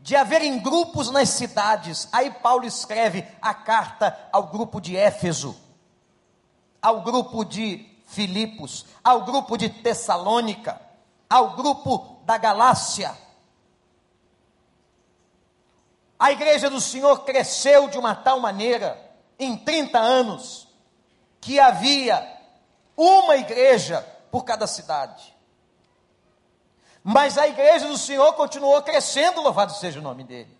[0.00, 2.08] de haverem grupos nas cidades.
[2.12, 5.56] Aí Paulo escreve a carta ao grupo de Éfeso,
[6.82, 10.80] ao grupo de Filipos, ao grupo de Tessalônica,
[11.28, 13.16] ao grupo da Galácia
[16.20, 19.00] a igreja do Senhor cresceu de uma tal maneira,
[19.38, 20.68] em 30 anos,
[21.40, 22.22] que havia
[22.94, 25.34] uma igreja por cada cidade.
[27.02, 30.54] Mas a igreja do Senhor continuou crescendo, louvado seja o nome dele.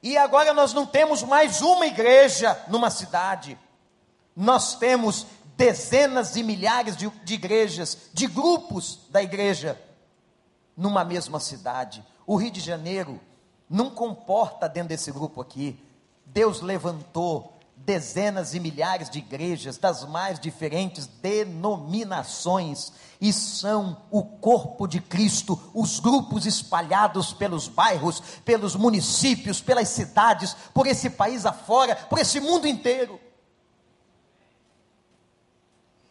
[0.00, 3.58] E agora nós não temos mais uma igreja numa cidade,
[4.36, 9.76] nós temos dezenas e milhares de, de igrejas, de grupos da igreja,
[10.76, 12.06] numa mesma cidade.
[12.24, 13.20] O Rio de Janeiro
[13.68, 15.78] não comporta dentro desse grupo aqui.
[16.24, 24.86] Deus levantou dezenas e milhares de igrejas das mais diferentes denominações e são o corpo
[24.86, 31.96] de Cristo, os grupos espalhados pelos bairros, pelos municípios, pelas cidades, por esse país afora,
[31.96, 33.18] por esse mundo inteiro.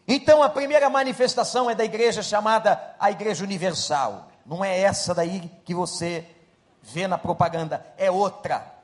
[0.06, 4.28] Então a primeira manifestação é da igreja chamada a Igreja Universal.
[4.44, 6.26] Não é essa daí que você
[6.82, 8.74] vê na propaganda, é outra.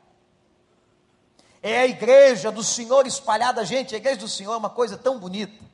[1.63, 3.95] É a igreja do Senhor espalhada, gente.
[3.95, 5.65] A igreja do Senhor é uma coisa tão bonita.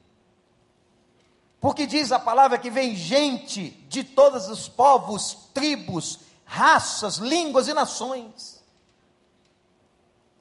[1.61, 7.75] Porque diz a palavra que vem gente de todos os povos, tribos, raças, línguas e
[7.75, 8.61] nações.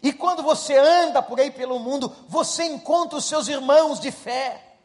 [0.01, 4.75] E quando você anda por aí pelo mundo, você encontra os seus irmãos de fé,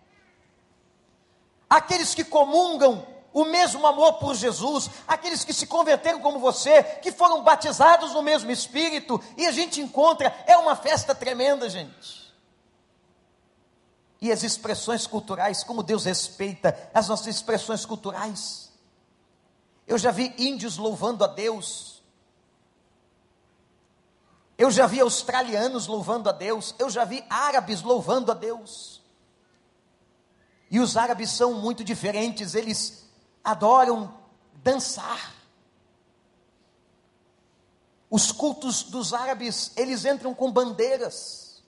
[1.71, 7.11] aqueles que comungam o mesmo amor por Jesus, aqueles que se converteram como você, que
[7.11, 12.33] foram batizados no mesmo Espírito, e a gente encontra, é uma festa tremenda, gente.
[14.21, 18.73] E as expressões culturais, como Deus respeita as nossas expressões culturais.
[19.85, 22.03] Eu já vi índios louvando a Deus.
[24.57, 26.75] Eu já vi australianos louvando a Deus.
[26.79, 29.03] Eu já vi árabes louvando a Deus.
[30.71, 33.04] E os árabes são muito diferentes, eles
[33.45, 34.13] adoram
[34.55, 35.35] dançar.
[38.11, 41.63] Os cultos dos árabes, eles entram com bandeiras.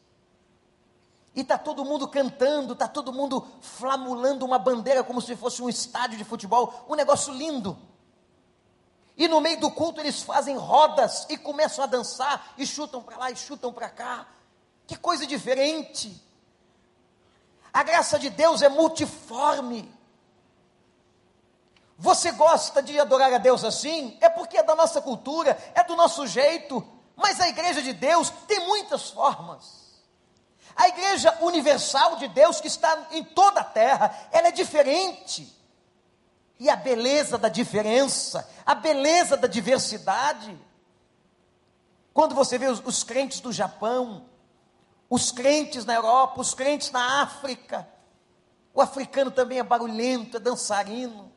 [1.34, 5.68] E está todo mundo cantando, está todo mundo flamulando uma bandeira como se fosse um
[5.68, 7.76] estádio de futebol, um negócio lindo.
[9.16, 13.16] E no meio do culto eles fazem rodas e começam a dançar e chutam para
[13.16, 14.26] lá e chutam para cá.
[14.86, 16.22] Que coisa diferente.
[17.72, 19.92] A graça de Deus é multiforme.
[21.98, 24.18] Você gosta de adorar a Deus assim?
[24.20, 26.86] É porque é da nossa cultura, é do nosso jeito.
[27.16, 29.86] Mas a igreja de Deus tem muitas formas.
[30.74, 35.50] A igreja universal de Deus, que está em toda a terra, ela é diferente.
[36.60, 40.58] E a beleza da diferença, a beleza da diversidade.
[42.12, 44.26] Quando você vê os, os crentes do Japão,
[45.08, 47.88] os crentes na Europa, os crentes na África,
[48.74, 51.35] o africano também é barulhento, é dançarino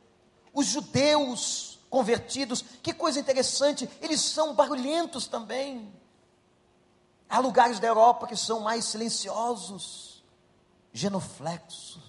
[0.59, 5.91] os judeus convertidos, que coisa interessante, eles são barulhentos também.
[7.29, 10.23] Há lugares da Europa que são mais silenciosos.
[10.91, 12.01] genuflexos.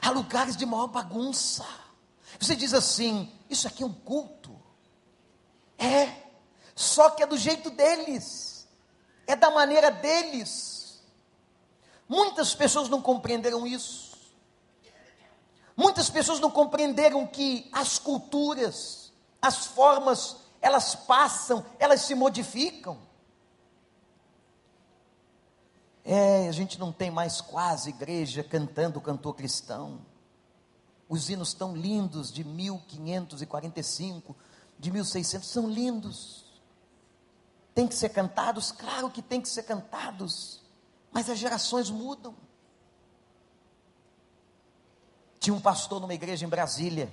[0.00, 1.66] Há lugares de maior bagunça.
[2.40, 4.58] Você diz assim: Isso aqui é um culto.
[5.78, 6.10] É,
[6.74, 8.66] só que é do jeito deles,
[9.26, 11.02] é da maneira deles.
[12.08, 14.11] Muitas pessoas não compreenderam isso.
[15.76, 22.98] Muitas pessoas não compreenderam que as culturas, as formas, elas passam, elas se modificam.
[26.04, 30.00] É, a gente não tem mais quase igreja cantando o cantor cristão.
[31.08, 34.36] Os hinos tão lindos de 1545,
[34.78, 36.44] de 1600, são lindos.
[37.74, 38.72] Tem que ser cantados?
[38.72, 40.60] Claro que tem que ser cantados.
[41.10, 42.34] Mas as gerações mudam.
[45.42, 47.12] Tinha um pastor numa igreja em Brasília,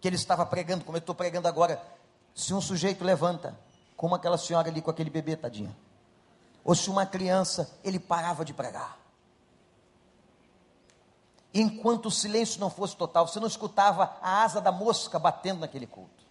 [0.00, 1.82] que ele estava pregando, como eu estou pregando agora.
[2.34, 3.58] Se um sujeito levanta,
[3.96, 5.76] como aquela senhora ali com aquele bebê, tadinha
[6.68, 8.98] ou se uma criança, ele parava de pregar.
[11.54, 15.86] Enquanto o silêncio não fosse total, você não escutava a asa da mosca batendo naquele
[15.86, 16.26] culto.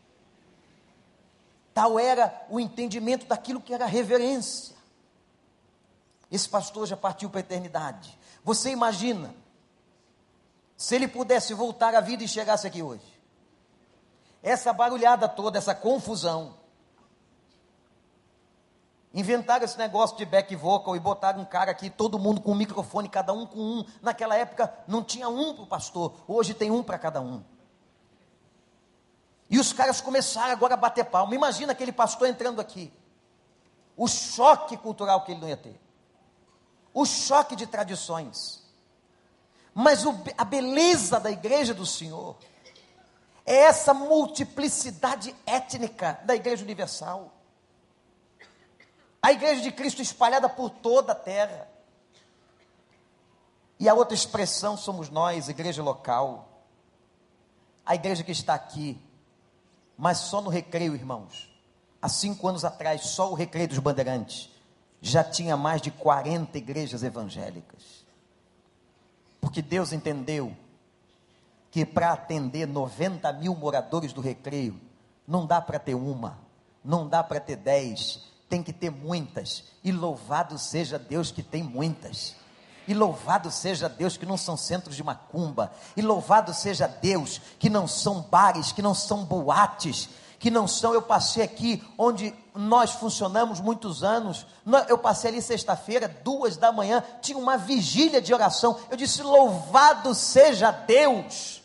[1.74, 4.76] Tal era o entendimento daquilo que era reverência.
[6.32, 8.16] Esse pastor já partiu para a eternidade.
[8.44, 9.34] Você imagina,
[10.78, 13.20] se ele pudesse voltar à vida e chegasse aqui hoje,
[14.42, 16.56] essa barulhada toda, essa confusão,
[19.18, 22.56] Inventaram esse negócio de back vocal e botaram um cara aqui, todo mundo com um
[22.56, 23.86] microfone, cada um com um.
[24.00, 27.44] Naquela época não tinha um para o pastor, hoje tem um para cada um.
[29.50, 31.34] E os caras começaram agora a bater palma.
[31.34, 32.94] Imagina aquele pastor entrando aqui.
[33.96, 35.82] O choque cultural que ele não ia ter.
[36.94, 38.67] O choque de tradições.
[39.80, 42.36] Mas o, a beleza da igreja do Senhor
[43.46, 47.32] é essa multiplicidade étnica da igreja universal.
[49.22, 51.70] A igreja de Cristo espalhada por toda a terra.
[53.80, 56.50] E a outra expressão somos nós, igreja local.
[57.86, 59.00] A igreja que está aqui,
[59.96, 61.56] mas só no recreio, irmãos.
[62.02, 64.50] Há cinco anos atrás, só o recreio dos bandeirantes
[65.00, 67.97] já tinha mais de 40 igrejas evangélicas.
[69.48, 70.54] Porque Deus entendeu
[71.72, 74.78] que para atender 90 mil moradores do recreio,
[75.26, 76.38] não dá para ter uma,
[76.84, 79.64] não dá para ter dez, tem que ter muitas.
[79.86, 82.36] E louvado seja Deus que tem muitas.
[82.90, 85.72] E louvado seja Deus que não são centros de macumba.
[85.96, 90.10] E louvado seja Deus que não são bares, que não são boates,
[90.48, 90.94] que não são.
[90.94, 94.46] Eu passei aqui onde nós funcionamos muitos anos.
[94.88, 98.80] Eu passei ali sexta-feira, duas da manhã, tinha uma vigília de oração.
[98.90, 101.62] Eu disse: Louvado seja Deus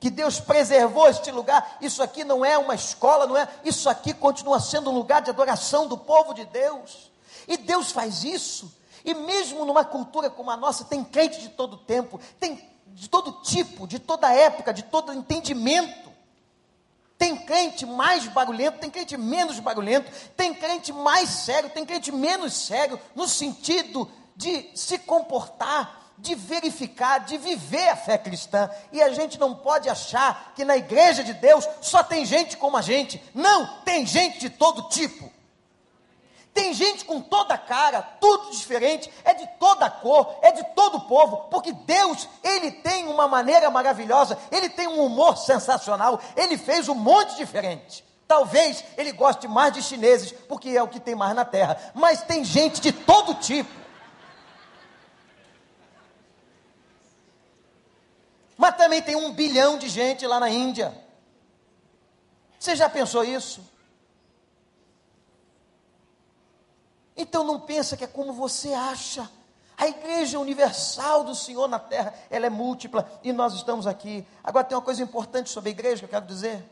[0.00, 1.76] que Deus preservou este lugar.
[1.80, 3.48] Isso aqui não é uma escola, não é?
[3.64, 7.08] Isso aqui continua sendo um lugar de adoração do povo de Deus.
[7.46, 8.74] E Deus faz isso.
[9.04, 13.30] E mesmo numa cultura como a nossa, tem crente de todo tempo, tem de todo
[13.42, 16.11] tipo, de toda época, de todo entendimento.
[17.22, 22.52] Tem crente mais barulhento, tem crente menos barulhento, tem crente mais sério, tem crente menos
[22.52, 28.68] sério, no sentido de se comportar de verificar, de viver a fé cristã.
[28.90, 32.76] E a gente não pode achar que na igreja de Deus só tem gente como
[32.76, 33.22] a gente.
[33.32, 35.30] Não, tem gente de todo tipo.
[36.54, 41.48] Tem gente com toda cara, tudo diferente, é de toda cor, é de todo povo,
[41.50, 46.94] porque Deus, Ele tem uma maneira maravilhosa, Ele tem um humor sensacional, Ele fez um
[46.94, 48.04] monte diferente.
[48.28, 52.22] Talvez Ele goste mais de chineses, porque é o que tem mais na terra, mas
[52.22, 53.82] tem gente de todo tipo.
[58.58, 60.94] Mas também tem um bilhão de gente lá na Índia.
[62.58, 63.72] Você já pensou isso?
[67.16, 69.28] Então não pensa que é como você acha.
[69.76, 74.26] A igreja universal do Senhor na terra, ela é múltipla e nós estamos aqui.
[74.42, 76.64] Agora tem uma coisa importante sobre a igreja que eu quero dizer.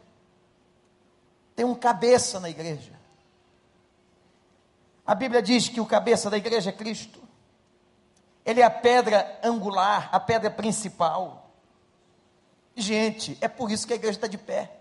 [1.56, 2.92] Tem um cabeça na igreja.
[5.06, 7.20] A Bíblia diz que o cabeça da igreja é Cristo.
[8.44, 11.50] Ele é a pedra angular, a pedra principal.
[12.76, 14.78] Gente, é por isso que a igreja está de pé.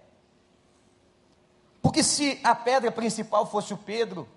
[1.81, 4.27] Porque se a pedra principal fosse o Pedro,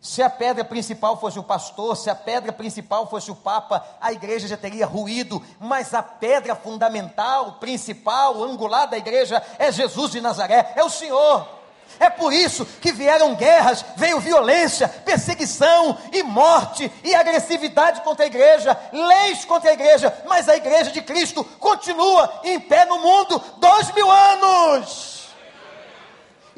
[0.00, 4.12] se a pedra principal fosse o pastor, se a pedra principal fosse o Papa, a
[4.12, 10.20] igreja já teria ruído, mas a pedra fundamental, principal, angular da igreja é Jesus de
[10.20, 11.58] Nazaré, é o Senhor.
[11.98, 18.28] É por isso que vieram guerras, veio violência, perseguição e morte e agressividade contra a
[18.28, 23.42] igreja, leis contra a igreja, mas a igreja de Cristo continua em pé no mundo
[23.56, 25.17] dois mil anos.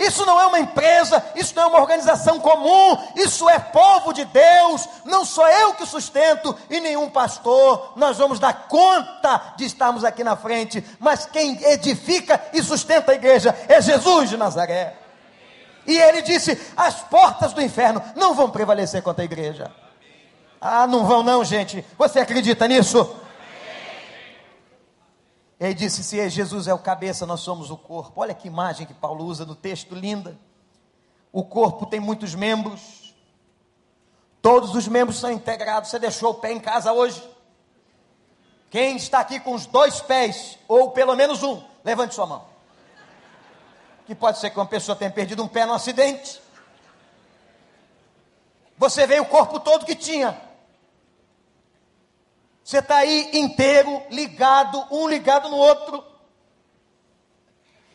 [0.01, 4.25] Isso não é uma empresa, isso não é uma organização comum, isso é povo de
[4.25, 4.89] Deus.
[5.05, 7.93] Não sou eu que sustento e nenhum pastor.
[7.97, 13.15] Nós vamos dar conta de estarmos aqui na frente, mas quem edifica e sustenta a
[13.15, 14.97] igreja é Jesus de Nazaré.
[15.87, 19.71] E ele disse: as portas do inferno não vão prevalecer contra a igreja.
[20.59, 21.85] Ah, não vão, não, gente.
[21.99, 23.20] Você acredita nisso?
[25.61, 28.21] Ele disse: se Jesus é o cabeça, nós somos o corpo.
[28.21, 30.37] Olha que imagem que Paulo usa no texto, linda.
[31.31, 33.15] O corpo tem muitos membros,
[34.43, 35.91] todos os membros são integrados.
[35.91, 37.23] Você deixou o pé em casa hoje?
[38.71, 42.51] Quem está aqui com os dois pés, ou pelo menos um, levante sua mão
[44.11, 46.43] que pode ser que uma pessoa tenha perdido um pé no acidente.
[48.77, 50.37] Você vê o corpo todo que tinha.
[52.71, 56.05] Você está aí inteiro, ligado, um ligado no outro.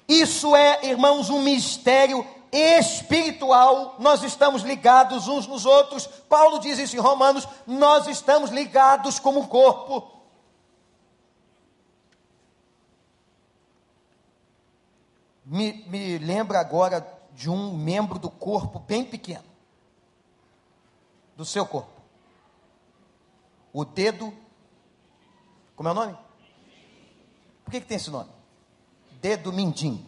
[0.05, 3.95] Isso é, irmãos, um mistério espiritual.
[3.99, 6.05] Nós estamos ligados uns nos outros.
[6.05, 10.11] Paulo diz isso em Romanos: nós estamos ligados como um corpo.
[15.45, 19.45] me, me lembra agora de um membro do corpo bem pequeno,
[21.37, 22.01] do seu corpo.
[23.71, 24.33] O dedo,
[25.75, 26.17] como é o nome?
[27.63, 28.29] Por que, que tem esse nome?
[29.21, 30.05] Dedo mindinho.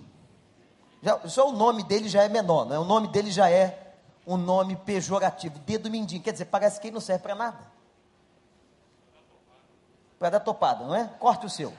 [1.01, 2.78] Já, só o nome dele já é menor, né?
[2.78, 3.95] o nome dele já é
[4.26, 5.59] um nome pejorativo.
[5.59, 7.59] Dedo mindinho, quer dizer, parece que ele não serve para nada.
[10.20, 11.05] Para dar topada, não é?
[11.20, 11.74] Corte o seu,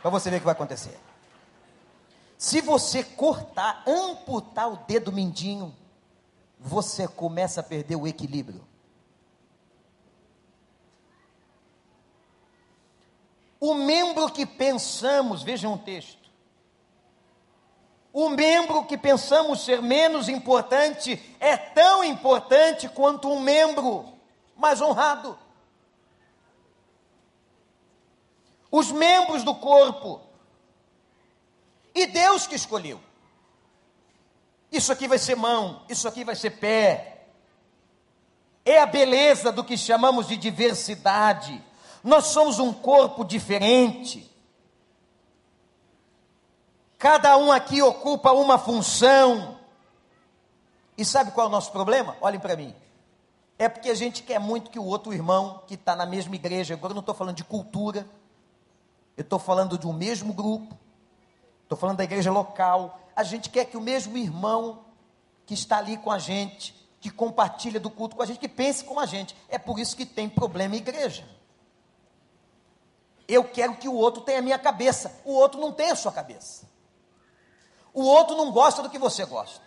[0.00, 0.98] para você ver o que vai acontecer.
[2.38, 5.74] Se você cortar, amputar o dedo mindinho,
[6.58, 8.66] você começa a perder o equilíbrio.
[13.64, 16.28] O membro que pensamos, vejam um texto.
[18.12, 24.18] O membro que pensamos ser menos importante é tão importante quanto um membro
[24.56, 25.38] mais honrado.
[28.68, 30.20] Os membros do corpo
[31.94, 33.00] e Deus que escolheu.
[34.72, 37.28] Isso aqui vai ser mão, isso aqui vai ser pé.
[38.64, 41.64] É a beleza do que chamamos de diversidade.
[42.02, 44.28] Nós somos um corpo diferente.
[46.98, 49.58] Cada um aqui ocupa uma função.
[50.96, 52.16] E sabe qual é o nosso problema?
[52.20, 52.74] Olhem para mim.
[53.58, 56.74] É porque a gente quer muito que o outro irmão que está na mesma igreja,
[56.74, 58.06] agora eu não estou falando de cultura,
[59.16, 60.76] eu estou falando de um mesmo grupo,
[61.62, 62.98] estou falando da igreja local.
[63.14, 64.80] A gente quer que o mesmo irmão
[65.46, 68.84] que está ali com a gente, que compartilha do culto com a gente, que pense
[68.84, 69.36] como a gente.
[69.48, 71.24] É por isso que tem problema em igreja.
[73.28, 76.12] Eu quero que o outro tenha a minha cabeça, o outro não tem a sua
[76.12, 76.68] cabeça.
[77.94, 79.62] O outro não gosta do que você gosta.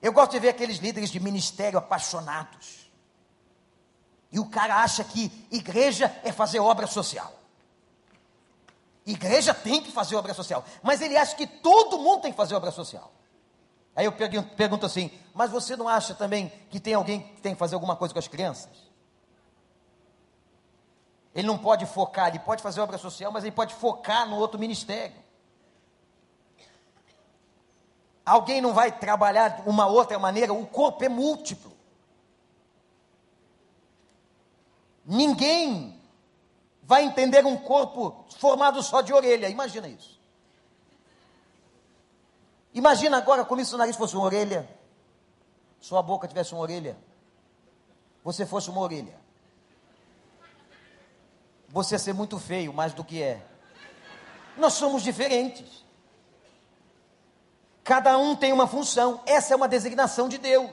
[0.00, 2.90] Eu gosto de ver aqueles líderes de ministério apaixonados.
[4.32, 7.32] E o cara acha que igreja é fazer obra social.
[9.06, 12.54] Igreja tem que fazer obra social, mas ele acha que todo mundo tem que fazer
[12.54, 13.12] obra social.
[13.94, 17.52] Aí eu pergunto, pergunto assim: mas você não acha também que tem alguém que tem
[17.52, 18.70] que fazer alguma coisa com as crianças?
[21.34, 24.58] Ele não pode focar, ele pode fazer obra social, mas ele pode focar no outro
[24.58, 25.16] ministério.
[28.24, 31.72] Alguém não vai trabalhar de uma outra maneira, o corpo é múltiplo.
[35.04, 36.00] Ninguém
[36.82, 39.48] vai entender um corpo formado só de orelha.
[39.48, 40.20] Imagina isso.
[42.74, 44.68] Imagina agora como se o nariz fosse uma orelha,
[45.80, 46.96] sua boca tivesse uma orelha,
[48.22, 49.21] você fosse uma orelha.
[51.72, 53.42] Você ser muito feio, mais do que é.
[54.58, 55.82] Nós somos diferentes.
[57.82, 59.22] Cada um tem uma função.
[59.24, 60.70] Essa é uma designação de Deus.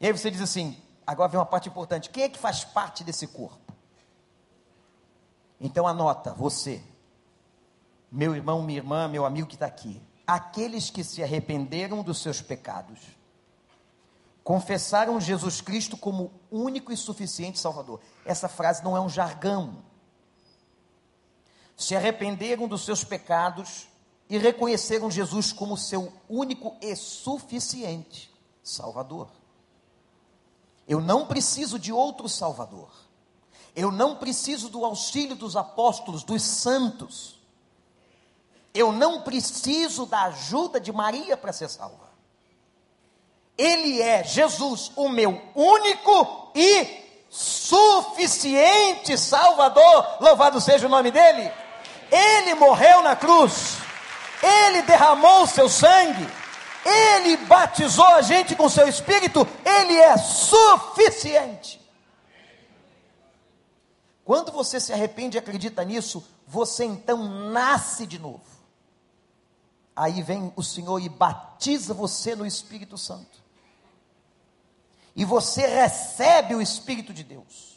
[0.00, 2.08] E aí você diz assim: agora vem uma parte importante.
[2.08, 3.60] Quem é que faz parte desse corpo?
[5.60, 6.82] Então anota, você,
[8.10, 10.02] meu irmão, minha irmã, meu amigo que está aqui.
[10.26, 12.98] Aqueles que se arrependeram dos seus pecados,
[14.44, 18.00] confessaram Jesus Cristo como único e suficiente Salvador.
[18.24, 19.82] Essa frase não é um jargão.
[21.76, 23.88] Se arrependeram dos seus pecados
[24.28, 28.30] e reconheceram Jesus como seu único e suficiente
[28.62, 29.28] Salvador.
[30.88, 32.90] Eu não preciso de outro Salvador.
[33.74, 37.40] Eu não preciso do auxílio dos apóstolos, dos santos.
[38.74, 42.01] Eu não preciso da ajuda de Maria para ser salva.
[43.56, 50.18] Ele é Jesus, o meu único e suficiente Salvador.
[50.20, 51.50] Louvado seja o nome dele.
[52.10, 53.82] Ele morreu na cruz.
[54.42, 56.28] Ele derramou o seu sangue,
[56.84, 61.80] Ele batizou a gente com seu espírito, Ele é suficiente.
[64.24, 68.42] Quando você se arrepende e acredita nisso, você então nasce de novo.
[69.94, 73.41] Aí vem o Senhor e batiza você no Espírito Santo.
[75.14, 77.72] E você recebe o Espírito de Deus.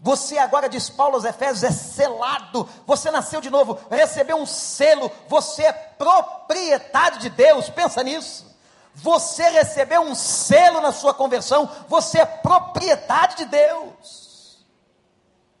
[0.00, 2.68] Você agora, diz Paulo aos Efésios, é selado.
[2.86, 5.10] Você nasceu de novo, recebeu um selo.
[5.26, 7.68] Você é propriedade de Deus.
[7.68, 8.46] Pensa nisso.
[8.94, 11.68] Você recebeu um selo na sua conversão.
[11.88, 14.58] Você é propriedade de Deus.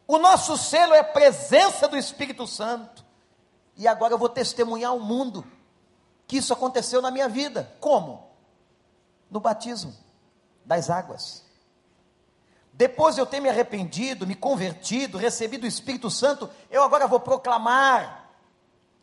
[0.06, 3.04] O nosso selo é a presença do Espírito Santo.
[3.76, 5.44] E agora eu vou testemunhar ao mundo
[6.28, 7.72] que isso aconteceu na minha vida.
[7.80, 8.28] Como?
[9.30, 10.07] No batismo
[10.68, 11.42] das águas.
[12.74, 17.18] Depois de eu ter me arrependido, me convertido, recebido o Espírito Santo, eu agora vou
[17.18, 18.30] proclamar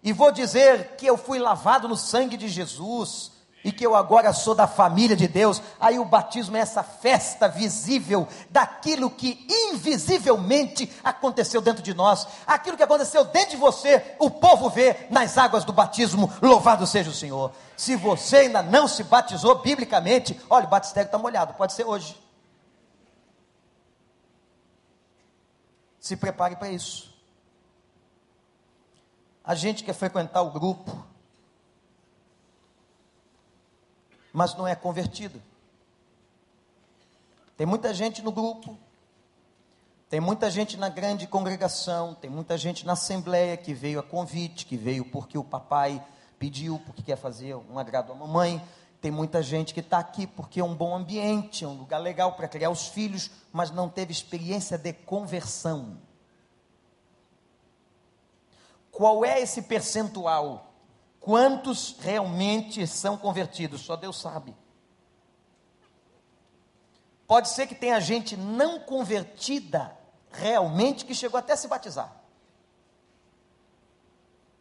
[0.02, 3.32] e vou dizer que eu fui lavado no sangue de Jesus
[3.66, 5.60] e que eu agora sou da família de Deus.
[5.80, 12.78] Aí o batismo é essa festa visível daquilo que invisivelmente aconteceu dentro de nós, aquilo
[12.78, 16.32] que aconteceu dentro de você, o povo vê nas águas do batismo.
[16.44, 17.52] Louvado seja o Senhor.
[17.76, 22.16] Se você ainda não se batizou biblicamente, olha, o batistério está molhado, pode ser hoje.
[26.00, 27.12] Se prepare para isso.
[29.44, 31.04] A gente quer frequentar o grupo,
[34.36, 35.42] mas não é convertido.
[37.56, 38.78] Tem muita gente no grupo,
[40.10, 44.66] tem muita gente na grande congregação, tem muita gente na assembleia que veio a convite,
[44.66, 46.06] que veio porque o papai
[46.38, 48.62] pediu, porque quer fazer um agrado à mamãe,
[49.00, 52.34] tem muita gente que está aqui porque é um bom ambiente, é um lugar legal
[52.34, 55.98] para criar os filhos, mas não teve experiência de conversão.
[58.92, 60.65] Qual é esse percentual?
[61.26, 63.82] Quantos realmente são convertidos?
[63.82, 64.56] Só Deus sabe.
[67.26, 69.98] Pode ser que tenha gente não convertida
[70.32, 72.16] realmente que chegou até a se batizar.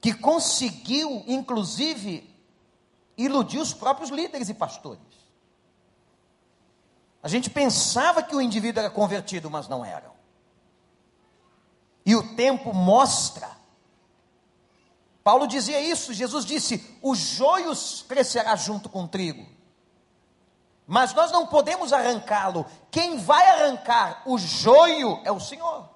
[0.00, 2.34] Que conseguiu, inclusive,
[3.14, 5.02] iludir os próprios líderes e pastores.
[7.22, 10.10] A gente pensava que o indivíduo era convertido, mas não era.
[12.06, 13.50] E o tempo mostra.
[15.24, 17.72] Paulo dizia isso, Jesus disse: o joio
[18.06, 19.46] crescerá junto com o trigo.
[20.86, 22.66] Mas nós não podemos arrancá-lo.
[22.90, 25.88] Quem vai arrancar o joio é o Senhor.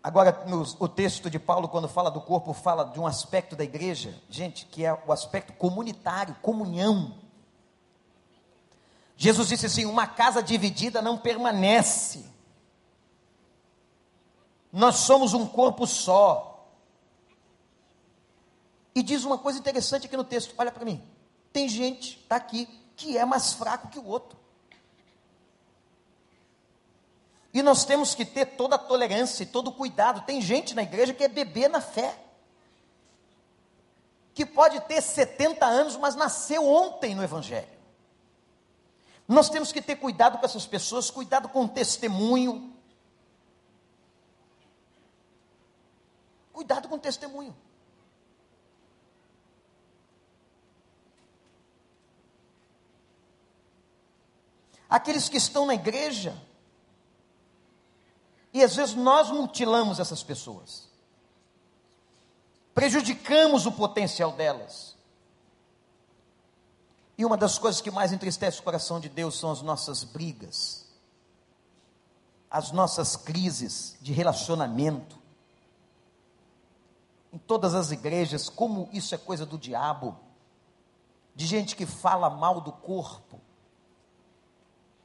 [0.00, 3.64] Agora, no, o texto de Paulo, quando fala do corpo, fala de um aspecto da
[3.64, 7.16] igreja, gente, que é o aspecto comunitário, comunhão.
[9.16, 12.37] Jesus disse assim: uma casa dividida não permanece.
[14.72, 16.66] Nós somos um corpo só.
[18.94, 21.02] E diz uma coisa interessante aqui no texto, olha para mim.
[21.52, 24.38] Tem gente, está aqui, que é mais fraco que o outro.
[27.52, 30.20] E nós temos que ter toda a tolerância e todo o cuidado.
[30.22, 32.16] Tem gente na igreja que é bebê na fé.
[34.34, 37.78] Que pode ter 70 anos, mas nasceu ontem no Evangelho.
[39.26, 42.72] Nós temos que ter cuidado com essas pessoas, cuidado com o testemunho.
[46.58, 47.56] Cuidado com o testemunho.
[54.90, 56.36] Aqueles que estão na igreja,
[58.52, 60.88] e às vezes nós mutilamos essas pessoas,
[62.74, 64.96] prejudicamos o potencial delas.
[67.16, 70.88] E uma das coisas que mais entristece o coração de Deus são as nossas brigas,
[72.50, 75.17] as nossas crises de relacionamento.
[77.38, 80.18] Em todas as igrejas, como isso é coisa do diabo,
[81.36, 83.40] de gente que fala mal do corpo,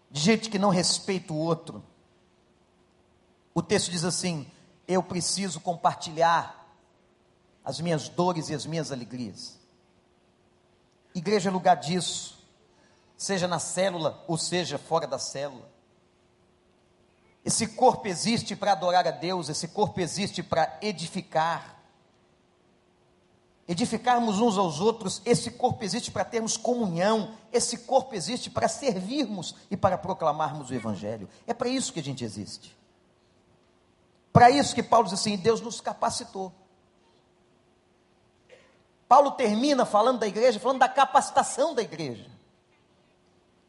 [0.10, 1.84] de gente que não respeita o outro.
[3.54, 4.48] O texto diz assim:
[4.88, 6.76] Eu preciso compartilhar
[7.64, 9.60] as minhas dores e as minhas alegrias.
[11.14, 12.44] Igreja é lugar disso,
[13.16, 15.70] seja na célula ou seja fora da célula.
[17.46, 21.83] Esse corpo existe para adorar a Deus, esse corpo existe para edificar.
[23.68, 29.56] Edificarmos uns aos outros, esse corpo existe para termos comunhão, esse corpo existe para servirmos
[29.72, 31.30] e para proclamarmos o Evangelho.
[31.48, 32.76] É para isso que a gente existe.
[34.34, 36.52] Para isso que Paulo diz assim: Deus nos capacitou.
[39.08, 42.30] Paulo termina falando da igreja, falando da capacitação da igreja.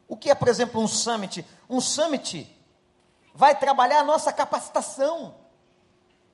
[0.07, 1.45] O que é, por exemplo, um summit?
[1.69, 2.51] Um summit
[3.33, 5.35] vai trabalhar a nossa capacitação.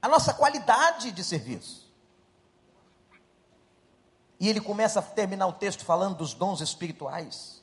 [0.01, 1.80] a nossa qualidade de serviço.
[4.41, 7.61] E ele começa a terminar o texto falando dos dons espirituais.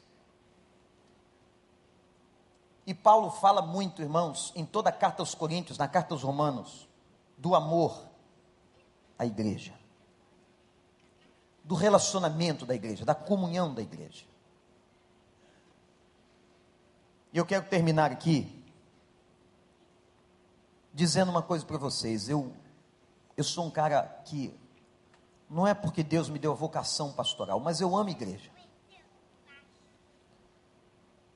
[2.86, 6.88] E Paulo fala muito, irmãos, em toda a carta aos Coríntios, na carta aos Romanos,
[7.36, 8.08] do amor
[9.18, 9.74] à igreja,
[11.64, 14.24] do relacionamento da igreja, da comunhão da igreja.
[17.32, 18.64] E eu quero terminar aqui
[20.94, 22.28] dizendo uma coisa para vocês.
[22.28, 22.52] Eu,
[23.36, 24.56] eu sou um cara que,
[25.48, 28.50] não é porque Deus me deu a vocação pastoral, mas eu amo igreja.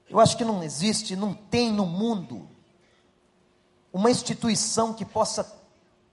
[0.09, 2.47] Eu acho que não existe, não tem no mundo
[3.93, 5.59] uma instituição que possa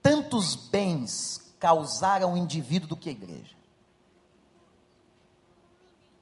[0.02, 3.56] tantos bens causar ao indivíduo do que a igreja.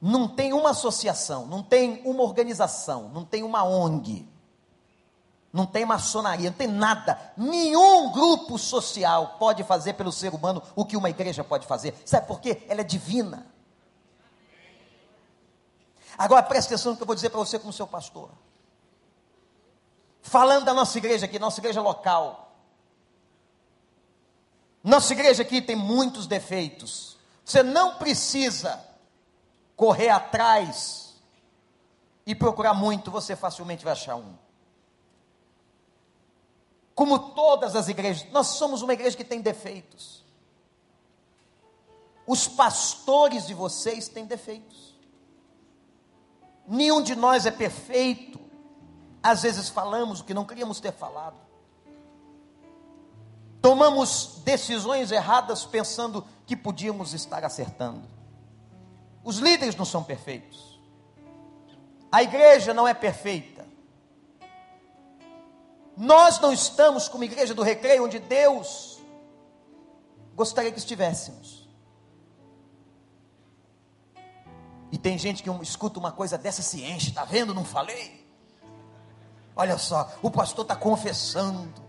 [0.01, 4.27] Não tem uma associação, não tem uma organização, não tem uma ONG,
[5.51, 7.33] não tem maçonaria, não tem nada.
[7.35, 11.95] Nenhum grupo social pode fazer pelo ser humano o que uma igreja pode fazer.
[12.05, 12.63] Sabe por quê?
[12.67, 13.47] Ela é divina.
[16.17, 18.29] Agora preste atenção no que eu vou dizer para você como seu pastor.
[20.21, 22.55] Falando da nossa igreja aqui, nossa igreja local.
[24.83, 27.17] Nossa igreja aqui tem muitos defeitos.
[27.45, 28.83] Você não precisa
[29.75, 31.15] correr atrás
[32.25, 34.46] e procurar muito, você facilmente vai achar um.
[36.97, 40.25] Como todas as igrejas, nós somos uma igreja que tem defeitos.
[42.25, 44.97] Os pastores de vocês têm defeitos.
[46.67, 48.39] Nenhum de nós é perfeito.
[49.21, 51.37] Às vezes falamos o que não queríamos ter falado.
[53.61, 58.09] Tomamos decisões erradas pensando que podíamos estar acertando.
[59.23, 60.81] Os líderes não são perfeitos.
[62.11, 63.56] A igreja não é perfeita.
[65.97, 69.01] Nós não estamos como igreja do recreio onde Deus
[70.35, 71.67] gostaria que estivéssemos.
[74.91, 77.53] E tem gente que escuta uma coisa dessa se enche, tá vendo?
[77.53, 78.25] Não falei?
[79.55, 81.81] Olha só, o pastor está confessando.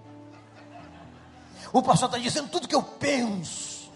[1.70, 3.92] O pastor está dizendo tudo que eu penso.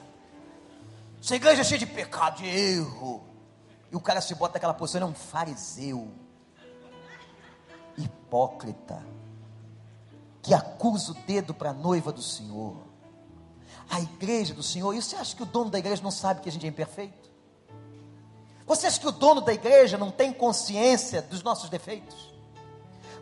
[1.22, 3.24] Essa igreja é cheia de pecado, de erro.
[3.90, 6.12] E o cara se bota naquela posição, ele é um fariseu.
[7.96, 9.02] Hipócrita.
[10.42, 12.76] Que acusa o dedo para a noiva do Senhor.
[13.88, 14.92] A igreja do Senhor.
[14.94, 17.30] E você acha que o dono da igreja não sabe que a gente é imperfeito?
[18.66, 22.32] Você acha que o dono da igreja não tem consciência dos nossos defeitos?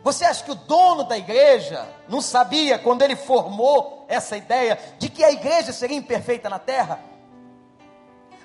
[0.03, 5.09] Você acha que o dono da igreja não sabia quando ele formou essa ideia de
[5.09, 6.99] que a igreja seria imperfeita na terra?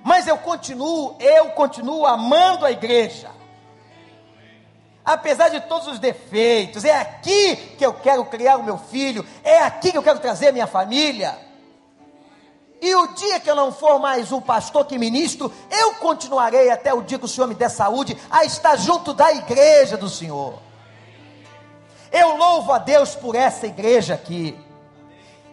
[0.04, 3.30] Mas eu continuo, eu continuo amando a igreja.
[5.06, 9.58] Apesar de todos os defeitos, é aqui que eu quero criar o meu filho, é
[9.58, 11.38] aqui que eu quero trazer a minha família.
[12.82, 16.92] E o dia que eu não for mais um pastor que ministro, eu continuarei até
[16.92, 20.58] o dia que o Senhor me der saúde a estar junto da igreja do Senhor.
[22.10, 24.58] Eu louvo a Deus por essa igreja aqui.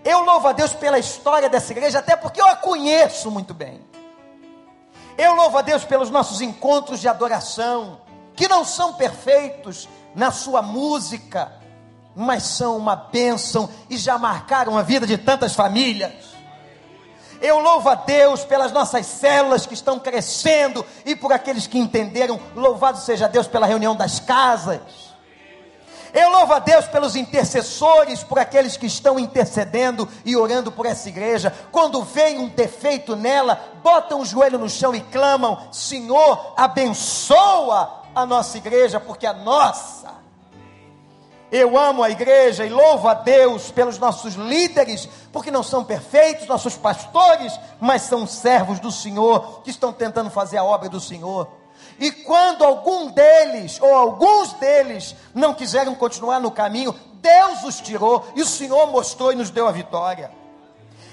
[0.03, 3.79] Eu louvo a Deus pela história dessa igreja, até porque eu a conheço muito bem.
[5.15, 8.01] Eu louvo a Deus pelos nossos encontros de adoração,
[8.35, 11.51] que não são perfeitos na sua música,
[12.15, 16.33] mas são uma bênção e já marcaram a vida de tantas famílias.
[17.41, 22.39] Eu louvo a Deus pelas nossas células que estão crescendo e por aqueles que entenderam.
[22.55, 24.79] Louvado seja Deus pela reunião das casas.
[26.13, 31.09] Eu louvo a Deus pelos intercessores, por aqueles que estão intercedendo e orando por essa
[31.09, 31.51] igreja.
[31.71, 38.25] Quando vem um defeito nela, botam o joelho no chão e clamam: Senhor, abençoa a
[38.25, 40.23] nossa igreja, porque a nossa
[41.53, 46.47] eu amo a igreja e louvo a Deus pelos nossos líderes, porque não são perfeitos,
[46.47, 51.47] nossos pastores, mas são servos do Senhor que estão tentando fazer a obra do Senhor.
[51.99, 58.25] E quando algum deles, ou alguns deles, não quiseram continuar no caminho, Deus os tirou
[58.35, 60.31] e o Senhor mostrou e nos deu a vitória.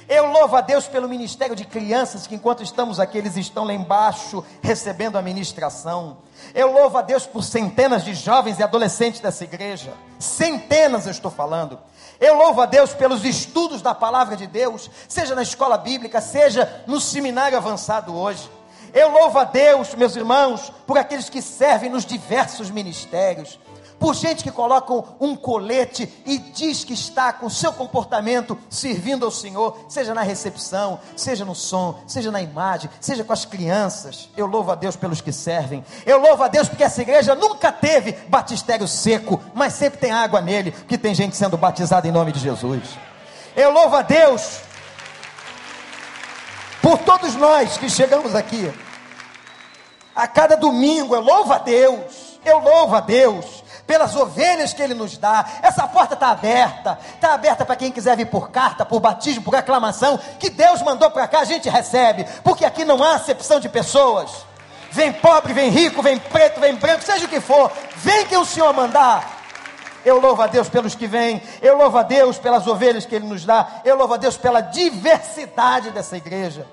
[0.09, 3.75] Eu louvo a Deus pelo ministério de crianças, que enquanto estamos aqui, eles estão lá
[3.75, 6.17] embaixo recebendo a ministração.
[6.55, 9.93] Eu louvo a Deus por centenas de jovens e adolescentes dessa igreja.
[10.19, 11.79] Centenas eu estou falando.
[12.21, 16.83] Eu louvo a Deus pelos estudos da palavra de Deus, seja na escola bíblica, seja
[16.87, 18.51] no seminário avançado hoje.
[18.93, 23.59] Eu louvo a Deus, meus irmãos, por aqueles que servem nos diversos ministérios
[24.01, 29.31] por gente que coloca um colete e diz que está com seu comportamento servindo ao
[29.31, 34.31] Senhor, seja na recepção, seja no som, seja na imagem, seja com as crianças.
[34.35, 35.85] Eu louvo a Deus pelos que servem.
[36.07, 40.41] Eu louvo a Deus porque essa igreja nunca teve batistério seco, mas sempre tem água
[40.41, 42.83] nele, que tem gente sendo batizada em nome de Jesus.
[43.55, 44.61] Eu louvo a Deus
[46.81, 48.73] por todos nós que chegamos aqui.
[50.17, 52.31] A cada domingo eu louvo a Deus.
[52.43, 55.45] Eu louvo a Deus pelas ovelhas que Ele nos dá.
[55.61, 59.57] Essa porta está aberta, está aberta para quem quiser vir por carta, por batismo, por
[59.57, 63.69] aclamação, que Deus mandou para cá, a gente recebe, porque aqui não há acepção de
[63.69, 64.47] pessoas.
[64.93, 68.45] Vem pobre, vem rico, vem preto, vem branco, seja o que for, vem que o
[68.45, 69.29] Senhor mandar.
[70.05, 73.27] Eu louvo a Deus pelos que vêm, eu louvo a Deus pelas ovelhas que Ele
[73.27, 76.65] nos dá, eu louvo a Deus pela diversidade dessa igreja.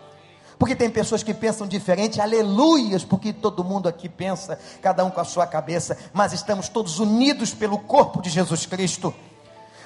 [0.57, 5.21] Porque tem pessoas que pensam diferente, aleluias, porque todo mundo aqui pensa, cada um com
[5.21, 9.13] a sua cabeça, mas estamos todos unidos pelo corpo de Jesus Cristo.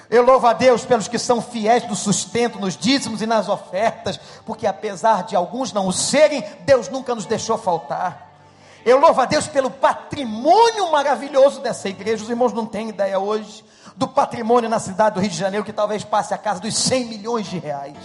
[0.08, 4.18] Eu louvo a Deus pelos que são fiéis no sustento, nos dízimos e nas ofertas,
[4.44, 8.30] porque apesar de alguns não o serem, Deus nunca nos deixou faltar.
[8.84, 12.24] Eu louvo a Deus pelo patrimônio maravilhoso dessa igreja.
[12.24, 13.64] Os irmãos não têm ideia hoje
[13.96, 17.04] do patrimônio na cidade do Rio de Janeiro, que talvez passe a casa dos 100
[17.06, 17.96] milhões de reais.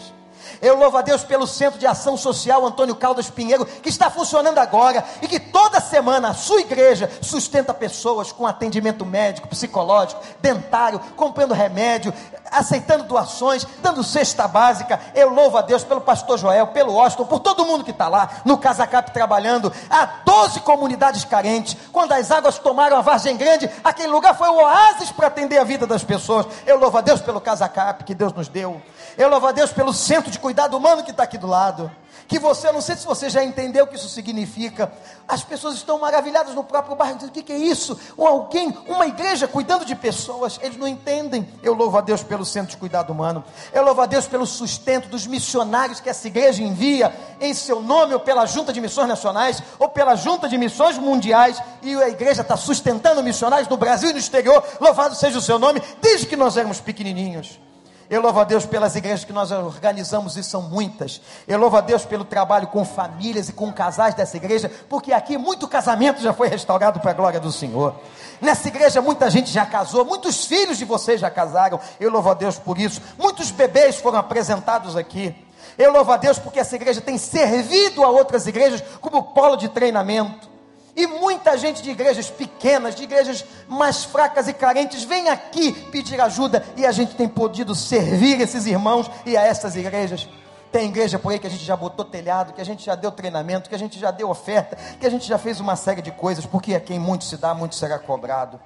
[0.61, 4.57] Eu louvo a Deus pelo Centro de Ação Social Antônio Caldas Pinheiro, que está funcionando
[4.57, 10.99] agora e que toda semana a sua igreja sustenta pessoas com atendimento médico, psicológico, dentário,
[11.15, 12.13] comprando remédio,
[12.51, 14.99] aceitando doações, dando cesta básica.
[15.13, 18.41] Eu louvo a Deus pelo pastor Joel, pelo Austin, por todo mundo que está lá
[18.45, 19.71] no Casacap trabalhando.
[19.89, 21.77] Há 12 comunidades carentes.
[21.91, 25.63] Quando as águas tomaram a Vargem Grande, aquele lugar foi o oásis para atender a
[25.63, 26.47] vida das pessoas.
[26.65, 28.81] Eu louvo a Deus pelo Casacap que Deus nos deu.
[29.17, 31.91] Eu louvo a Deus pelo centro de cuidado humano que está aqui do lado.
[32.27, 34.91] Que você, não sei se você já entendeu o que isso significa.
[35.27, 37.97] As pessoas estão maravilhadas no próprio bairro, dizendo: o que, que é isso?
[38.17, 40.59] Um alguém, uma igreja cuidando de pessoas.
[40.61, 41.47] Eles não entendem.
[41.63, 43.43] Eu louvo a Deus pelo centro de cuidado humano.
[43.71, 48.13] Eu louvo a Deus pelo sustento dos missionários que essa igreja envia em seu nome,
[48.13, 51.61] ou pela Junta de Missões Nacionais, ou pela Junta de Missões Mundiais.
[51.81, 54.63] E a igreja está sustentando missionários no Brasil e no exterior.
[54.81, 57.66] Louvado seja o seu nome, desde que nós éramos pequenininhos.
[58.09, 61.21] Eu louvo a Deus pelas igrejas que nós organizamos, e são muitas.
[61.45, 65.37] Eu louvo a Deus pelo trabalho com famílias e com casais dessa igreja, porque aqui
[65.37, 67.95] muito casamento já foi restaurado para a glória do Senhor.
[68.39, 71.79] Nessa igreja muita gente já casou, muitos filhos de vocês já casaram.
[71.99, 73.01] Eu louvo a Deus por isso.
[73.17, 75.35] Muitos bebês foram apresentados aqui.
[75.77, 79.67] Eu louvo a Deus porque essa igreja tem servido a outras igrejas como polo de
[79.67, 80.56] treinamento.
[80.97, 86.19] E muita gente de igrejas pequenas, de igrejas mais fracas e carentes, vem aqui pedir
[86.19, 90.27] ajuda e a gente tem podido servir esses irmãos e a essas igrejas.
[90.71, 93.11] Tem igreja por aí que a gente já botou telhado, que a gente já deu
[93.11, 96.09] treinamento, que a gente já deu oferta, que a gente já fez uma série de
[96.09, 98.59] coisas, porque a quem muito se dá, muito será cobrado.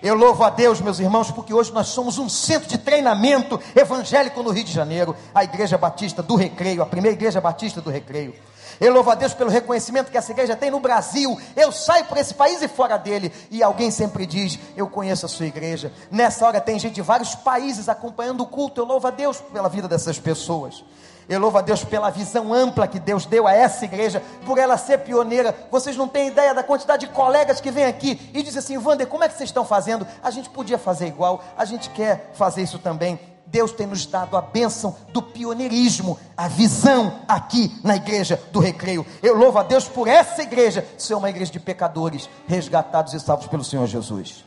[0.00, 4.40] Eu louvo a Deus, meus irmãos, porque hoje nós somos um centro de treinamento evangélico
[4.40, 8.34] no Rio de Janeiro, a Igreja Batista do Recreio, a primeira Igreja Batista do Recreio.
[8.80, 11.38] Eu louvo a Deus pelo reconhecimento que essa igreja tem no Brasil.
[11.56, 13.32] Eu saio por esse país e fora dele.
[13.50, 15.92] E alguém sempre diz: Eu conheço a sua igreja.
[16.10, 18.80] Nessa hora tem gente de vários países acompanhando o culto.
[18.80, 20.84] Eu louvo a Deus pela vida dessas pessoas.
[21.28, 24.76] Eu louvo a Deus pela visão ampla que Deus deu a essa igreja, por ela
[24.76, 25.54] ser pioneira.
[25.70, 29.06] Vocês não têm ideia da quantidade de colegas que vêm aqui e dizem assim: Wander,
[29.06, 30.06] como é que vocês estão fazendo?
[30.22, 33.18] A gente podia fazer igual, a gente quer fazer isso também.
[33.46, 39.04] Deus tem nos dado a bênção do pioneirismo, a visão aqui na igreja do recreio.
[39.22, 43.46] Eu louvo a Deus por essa igreja ser uma igreja de pecadores resgatados e salvos
[43.46, 44.44] pelo Senhor Jesus.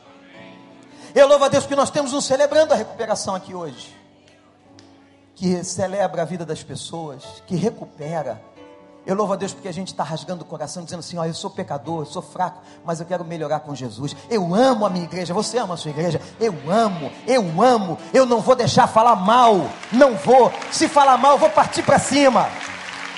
[1.14, 3.96] Eu louvo a Deus que nós temos um celebrando a recuperação aqui hoje,
[5.36, 8.42] que celebra a vida das pessoas, que recupera
[9.06, 11.34] eu louvo a Deus porque a gente está rasgando o coração, dizendo assim: Olha, eu
[11.34, 14.16] sou pecador, eu sou fraco, mas eu quero melhorar com Jesus.
[14.30, 16.20] Eu amo a minha igreja, você ama a sua igreja?
[16.40, 20.52] Eu amo, eu amo, eu não vou deixar falar mal, não vou.
[20.72, 22.50] Se falar mal, eu vou partir para cima.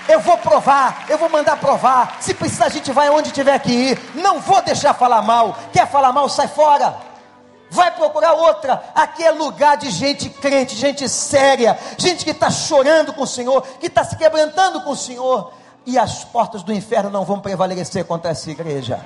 [0.09, 2.17] Eu vou provar, eu vou mandar provar.
[2.21, 3.99] Se precisar, a gente vai onde tiver que ir.
[4.15, 5.57] Não vou deixar falar mal.
[5.71, 6.95] Quer falar mal, sai fora.
[7.69, 8.83] Vai procurar outra.
[8.95, 13.61] Aqui é lugar de gente crente, gente séria, gente que está chorando com o Senhor,
[13.79, 15.51] que está se quebrantando com o Senhor
[15.87, 18.99] e as portas do inferno não vão prevalecer contra essa igreja.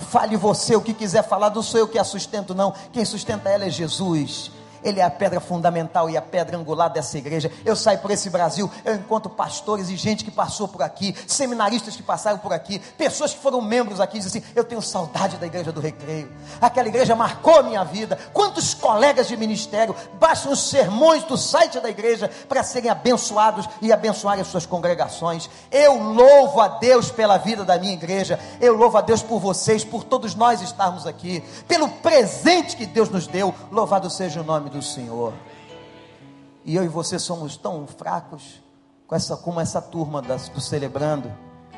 [0.00, 2.74] Fale você o que quiser falar, não sou eu que a sustento, não.
[2.92, 4.50] Quem sustenta ela é Jesus.
[4.84, 7.50] Ele é a pedra fundamental e a pedra angular dessa igreja.
[7.64, 11.96] Eu saio por esse Brasil, eu encontro pastores e gente que passou por aqui, seminaristas
[11.96, 15.46] que passaram por aqui, pessoas que foram membros aqui, dizem assim: Eu tenho saudade da
[15.46, 16.30] igreja do recreio.
[16.60, 18.18] Aquela igreja marcou a minha vida.
[18.32, 23.92] Quantos colegas de ministério baixam os sermões do site da igreja para serem abençoados e
[23.92, 25.48] abençoarem as suas congregações?
[25.70, 28.38] Eu louvo a Deus pela vida da minha igreja.
[28.60, 33.08] Eu louvo a Deus por vocês, por todos nós estarmos aqui, pelo presente que Deus
[33.08, 33.54] nos deu.
[33.70, 35.32] Louvado seja o nome do Senhor.
[36.64, 38.62] E eu e você somos tão fracos
[39.06, 41.32] com essa, como essa turma das, do celebrando.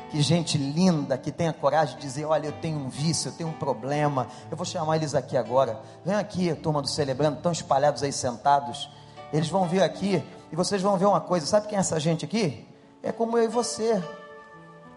[0.09, 3.49] Que gente linda que tenha coragem de dizer: Olha, eu tenho um vício, eu tenho
[3.49, 4.27] um problema.
[4.49, 5.81] Eu vou chamar eles aqui agora.
[6.05, 8.89] Vem aqui, turma do celebrando, estão espalhados aí sentados.
[9.33, 12.23] Eles vão vir aqui e vocês vão ver uma coisa: sabe quem é essa gente
[12.23, 12.65] aqui?
[13.03, 14.01] É como eu e você,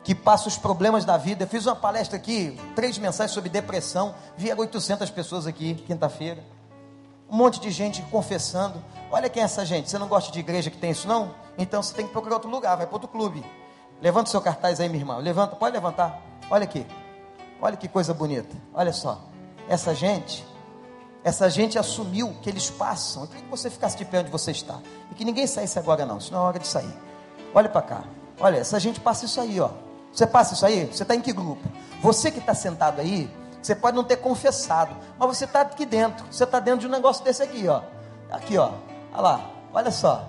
[0.04, 1.44] que passa os problemas da vida.
[1.44, 4.14] Eu fiz uma palestra aqui, três mensagens sobre depressão.
[4.36, 6.42] Vieram 800 pessoas aqui, quinta-feira.
[7.30, 8.82] Um monte de gente confessando.
[9.10, 9.88] Olha quem é essa gente.
[9.88, 11.34] Você não gosta de igreja que tem isso, não?
[11.56, 13.44] Então você tem que procurar outro lugar, vai para outro clube.
[14.00, 15.18] Levanta o seu cartaz aí, minha irmã.
[15.18, 16.20] Levanta, pode levantar.
[16.50, 16.86] Olha aqui.
[17.60, 18.56] Olha que coisa bonita.
[18.72, 19.20] Olha só.
[19.68, 20.44] Essa gente,
[21.22, 23.22] essa gente assumiu que eles passam.
[23.22, 24.78] Eu queria que você ficasse de pé onde você está.
[25.10, 26.18] E que ninguém saísse agora, não.
[26.18, 26.92] Senão é hora de sair.
[27.54, 28.04] Olha para cá.
[28.40, 29.70] Olha, essa gente passa isso aí, ó.
[30.12, 30.86] Você passa isso aí?
[30.86, 31.68] Você está em que grupo?
[32.02, 33.30] Você que está sentado aí,
[33.60, 36.24] você pode não ter confessado, mas você está aqui dentro.
[36.30, 37.82] Você está dentro de um negócio desse aqui, ó.
[38.30, 38.72] Aqui, ó.
[39.12, 39.50] Olha lá.
[39.72, 40.28] Olha só.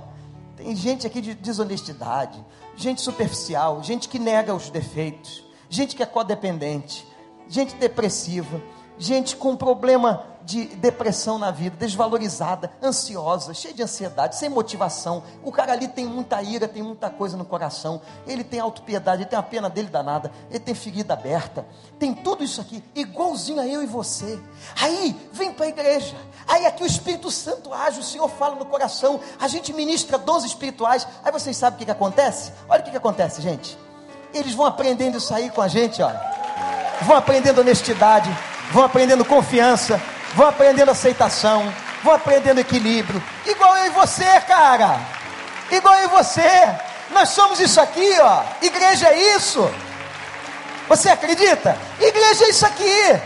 [0.56, 2.44] Tem gente aqui de desonestidade,
[2.76, 7.08] gente superficial, gente que nega os defeitos, gente que é codependente,
[7.48, 8.62] gente depressiva,
[9.02, 15.24] gente com problema de depressão na vida, desvalorizada, ansiosa, cheia de ansiedade, sem motivação.
[15.44, 18.02] O cara ali tem muita ira, tem muita coisa no coração.
[18.28, 21.66] Ele tem autopiedade, ele tem a pena dele danada, ele tem ferida aberta.
[21.98, 24.40] Tem tudo isso aqui, igualzinho a eu e você.
[24.80, 26.16] Aí, vem para a igreja.
[26.48, 29.20] Aí aqui o Espírito Santo age, o Senhor fala no coração.
[29.40, 31.08] A gente ministra dons espirituais.
[31.24, 32.52] Aí vocês sabem o que, que acontece?
[32.70, 33.78] Olha o que, que acontece, gente.
[34.34, 36.30] Eles vão aprendendo isso aí com a gente, olha.
[37.02, 38.30] Vão aprendendo honestidade,
[38.72, 40.02] vão aprendendo confiança,
[40.34, 41.72] vão aprendendo aceitação,
[42.04, 43.22] vão aprendendo equilíbrio.
[43.46, 45.00] Igual eu e você, cara.
[45.70, 46.76] Igual eu e você.
[47.12, 48.44] Nós somos isso aqui, ó.
[48.62, 49.70] Igreja é isso.
[50.88, 51.78] Você acredita?
[52.00, 53.22] Igreja é isso aqui.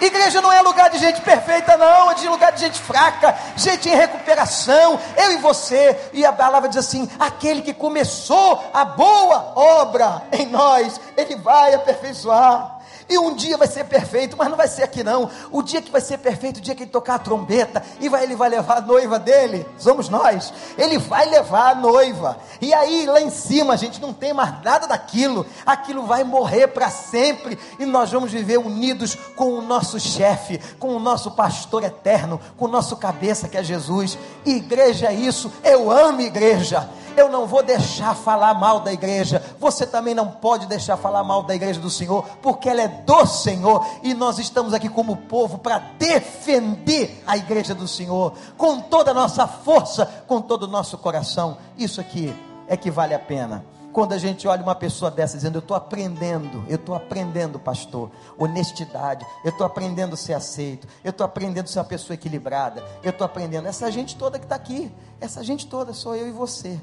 [0.00, 3.86] Igreja não é lugar de gente perfeita, não, é de lugar de gente fraca, gente
[3.86, 5.94] em recuperação, eu e você.
[6.14, 11.74] E a palavra diz assim: aquele que começou a boa obra em nós, ele vai
[11.74, 12.79] aperfeiçoar.
[13.10, 15.28] E um dia vai ser perfeito, mas não vai ser aqui não.
[15.50, 18.22] O dia que vai ser perfeito, o dia que ele tocar a trombeta, e vai,
[18.22, 20.52] ele vai levar a noiva dele, somos nós.
[20.78, 22.38] Ele vai levar a noiva.
[22.60, 25.44] E aí lá em cima, a gente não tem mais nada daquilo.
[25.66, 30.94] Aquilo vai morrer para sempre e nós vamos viver unidos com o nosso chefe, com
[30.94, 34.16] o nosso pastor eterno, com o nosso cabeça que é Jesus.
[34.46, 35.50] Igreja é isso.
[35.64, 36.88] Eu amo igreja.
[37.16, 39.42] Eu não vou deixar falar mal da igreja.
[39.58, 43.26] Você também não pode deixar falar mal da igreja do Senhor, porque ela é do
[43.26, 49.10] Senhor e nós estamos aqui como povo para defender a igreja do Senhor com toda
[49.10, 51.58] a nossa força, com todo o nosso coração.
[51.76, 52.34] Isso aqui
[52.68, 53.64] é que vale a pena.
[53.92, 58.10] Quando a gente olha uma pessoa dessa dizendo, eu estou aprendendo, eu estou aprendendo, pastor,
[58.38, 62.84] honestidade, eu estou aprendendo a ser aceito, eu estou aprendendo a ser uma pessoa equilibrada,
[63.02, 63.66] eu estou aprendendo.
[63.66, 66.80] Essa gente toda que está aqui, essa gente toda sou eu e você.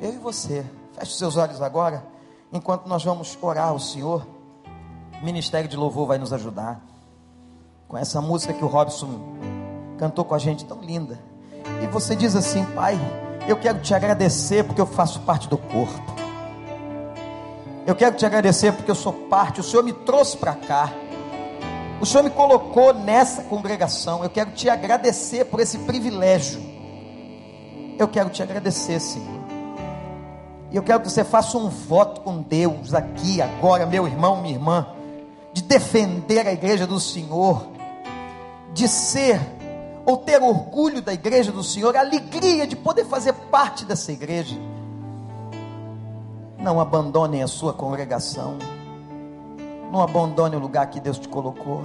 [0.00, 0.66] Eu e você.
[0.92, 2.04] Feche seus olhos agora,
[2.52, 4.26] enquanto nós vamos orar ao Senhor.
[5.22, 6.80] Ministério de Louvor vai nos ajudar.
[7.88, 9.36] Com essa música que o Robson
[9.98, 11.18] cantou com a gente, tão linda.
[11.82, 12.98] E você diz assim, Pai,
[13.46, 16.14] eu quero te agradecer porque eu faço parte do corpo.
[17.86, 20.90] Eu quero te agradecer porque eu sou parte, o Senhor me trouxe para cá.
[22.00, 24.22] O Senhor me colocou nessa congregação.
[24.22, 26.60] Eu quero te agradecer por esse privilégio.
[27.98, 29.44] Eu quero te agradecer, Senhor.
[30.70, 34.54] E eu quero que você faça um voto com Deus aqui, agora, meu irmão, minha
[34.54, 34.88] irmã,
[35.54, 37.64] de defender a igreja do Senhor,
[38.72, 39.40] de ser
[40.04, 44.56] ou ter orgulho da igreja do Senhor, a alegria de poder fazer parte dessa igreja.
[46.58, 48.58] Não abandonem a sua congregação,
[49.92, 51.84] não abandone o lugar que Deus te colocou.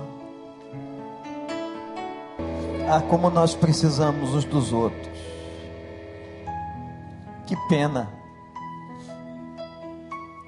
[2.92, 5.20] Ah, como nós precisamos uns dos outros.
[7.46, 8.12] Que pena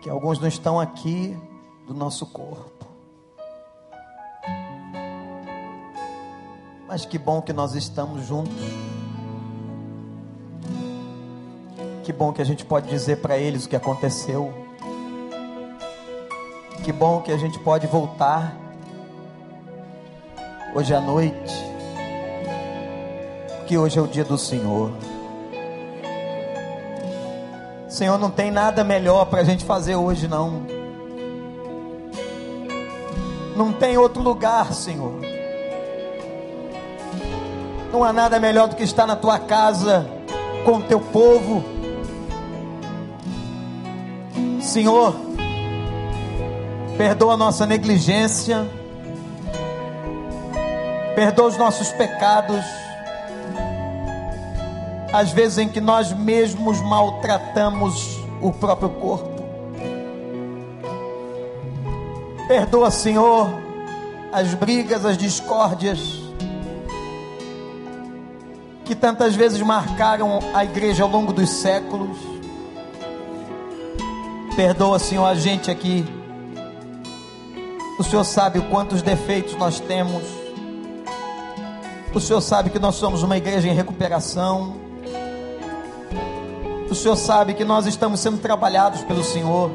[0.02, 1.38] que alguns não estão aqui
[1.86, 2.81] do nosso corpo.
[6.92, 8.54] Mas que bom que nós estamos juntos.
[12.04, 14.54] Que bom que a gente pode dizer para eles o que aconteceu.
[16.84, 18.54] Que bom que a gente pode voltar
[20.76, 21.54] hoje à noite.
[23.68, 24.92] Que hoje é o dia do Senhor.
[27.88, 30.64] Senhor, não tem nada melhor para a gente fazer hoje, não.
[33.56, 35.31] Não tem outro lugar, Senhor.
[37.92, 40.08] Não há nada melhor do que estar na tua casa
[40.64, 41.64] com o teu povo.
[44.62, 45.16] Senhor,
[46.98, 48.66] perdoa a nossa negligência,
[51.16, 52.64] perdoa os nossos pecados
[55.12, 59.30] às vezes em que nós mesmos maltratamos o próprio corpo.
[62.48, 63.50] Perdoa, Senhor,
[64.32, 66.31] as brigas, as discórdias.
[68.92, 72.18] Que tantas vezes marcaram a igreja ao longo dos séculos.
[74.54, 76.04] Perdoa, Senhor, a gente aqui.
[77.98, 80.24] O Senhor sabe o quantos defeitos nós temos.
[82.14, 84.76] O Senhor sabe que nós somos uma igreja em recuperação.
[86.90, 89.72] O Senhor sabe que nós estamos sendo trabalhados pelo Senhor.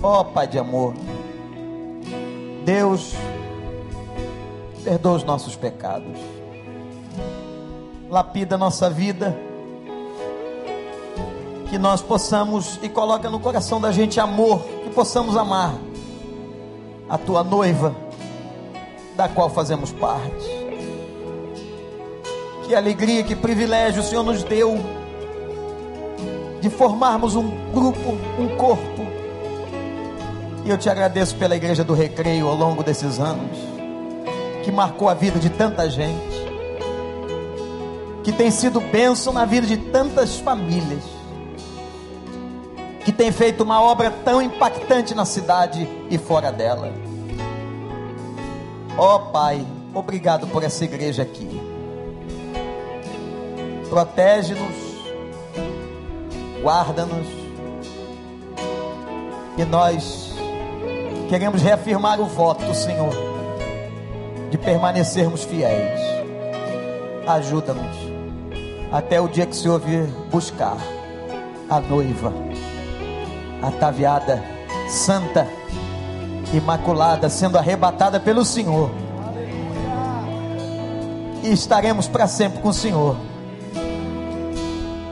[0.00, 0.94] Ó oh, Pai de amor.
[2.64, 3.14] Deus,
[4.84, 6.33] perdoa os nossos pecados.
[8.14, 9.36] Lapida nossa vida.
[11.68, 15.74] Que nós possamos e coloca no coração da gente amor, que possamos amar
[17.08, 17.92] a tua noiva,
[19.16, 20.46] da qual fazemos parte.
[22.64, 24.78] Que alegria, que privilégio o Senhor nos deu
[26.60, 29.08] de formarmos um grupo, um corpo.
[30.64, 33.58] E eu te agradeço pela Igreja do Recreio ao longo desses anos,
[34.62, 36.33] que marcou a vida de tanta gente,
[38.24, 41.04] que tem sido bênção na vida de tantas famílias,
[43.04, 46.90] que tem feito uma obra tão impactante na cidade e fora dela.
[48.96, 51.60] Ó oh, Pai, obrigado por essa igreja aqui.
[53.90, 54.94] Protege-nos
[56.64, 57.26] guarda-nos.
[59.58, 60.32] E nós
[61.28, 63.14] queremos reafirmar o voto, Senhor,
[64.50, 66.00] de permanecermos fiéis.
[67.26, 68.13] Ajuda-nos
[68.94, 70.76] até o dia que o Senhor vir buscar
[71.68, 72.32] a noiva,
[73.60, 74.40] ataviada,
[74.88, 75.48] santa,
[76.52, 78.88] imaculada, sendo arrebatada pelo Senhor.
[81.42, 83.16] E estaremos para sempre com o Senhor.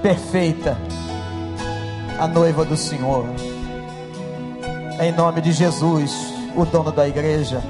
[0.00, 0.78] Perfeita
[2.20, 3.26] a noiva do Senhor.
[5.00, 7.60] Em nome de Jesus, o dono da igreja,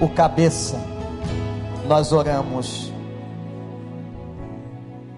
[0.00, 0.76] o cabeça,
[1.86, 2.85] nós oramos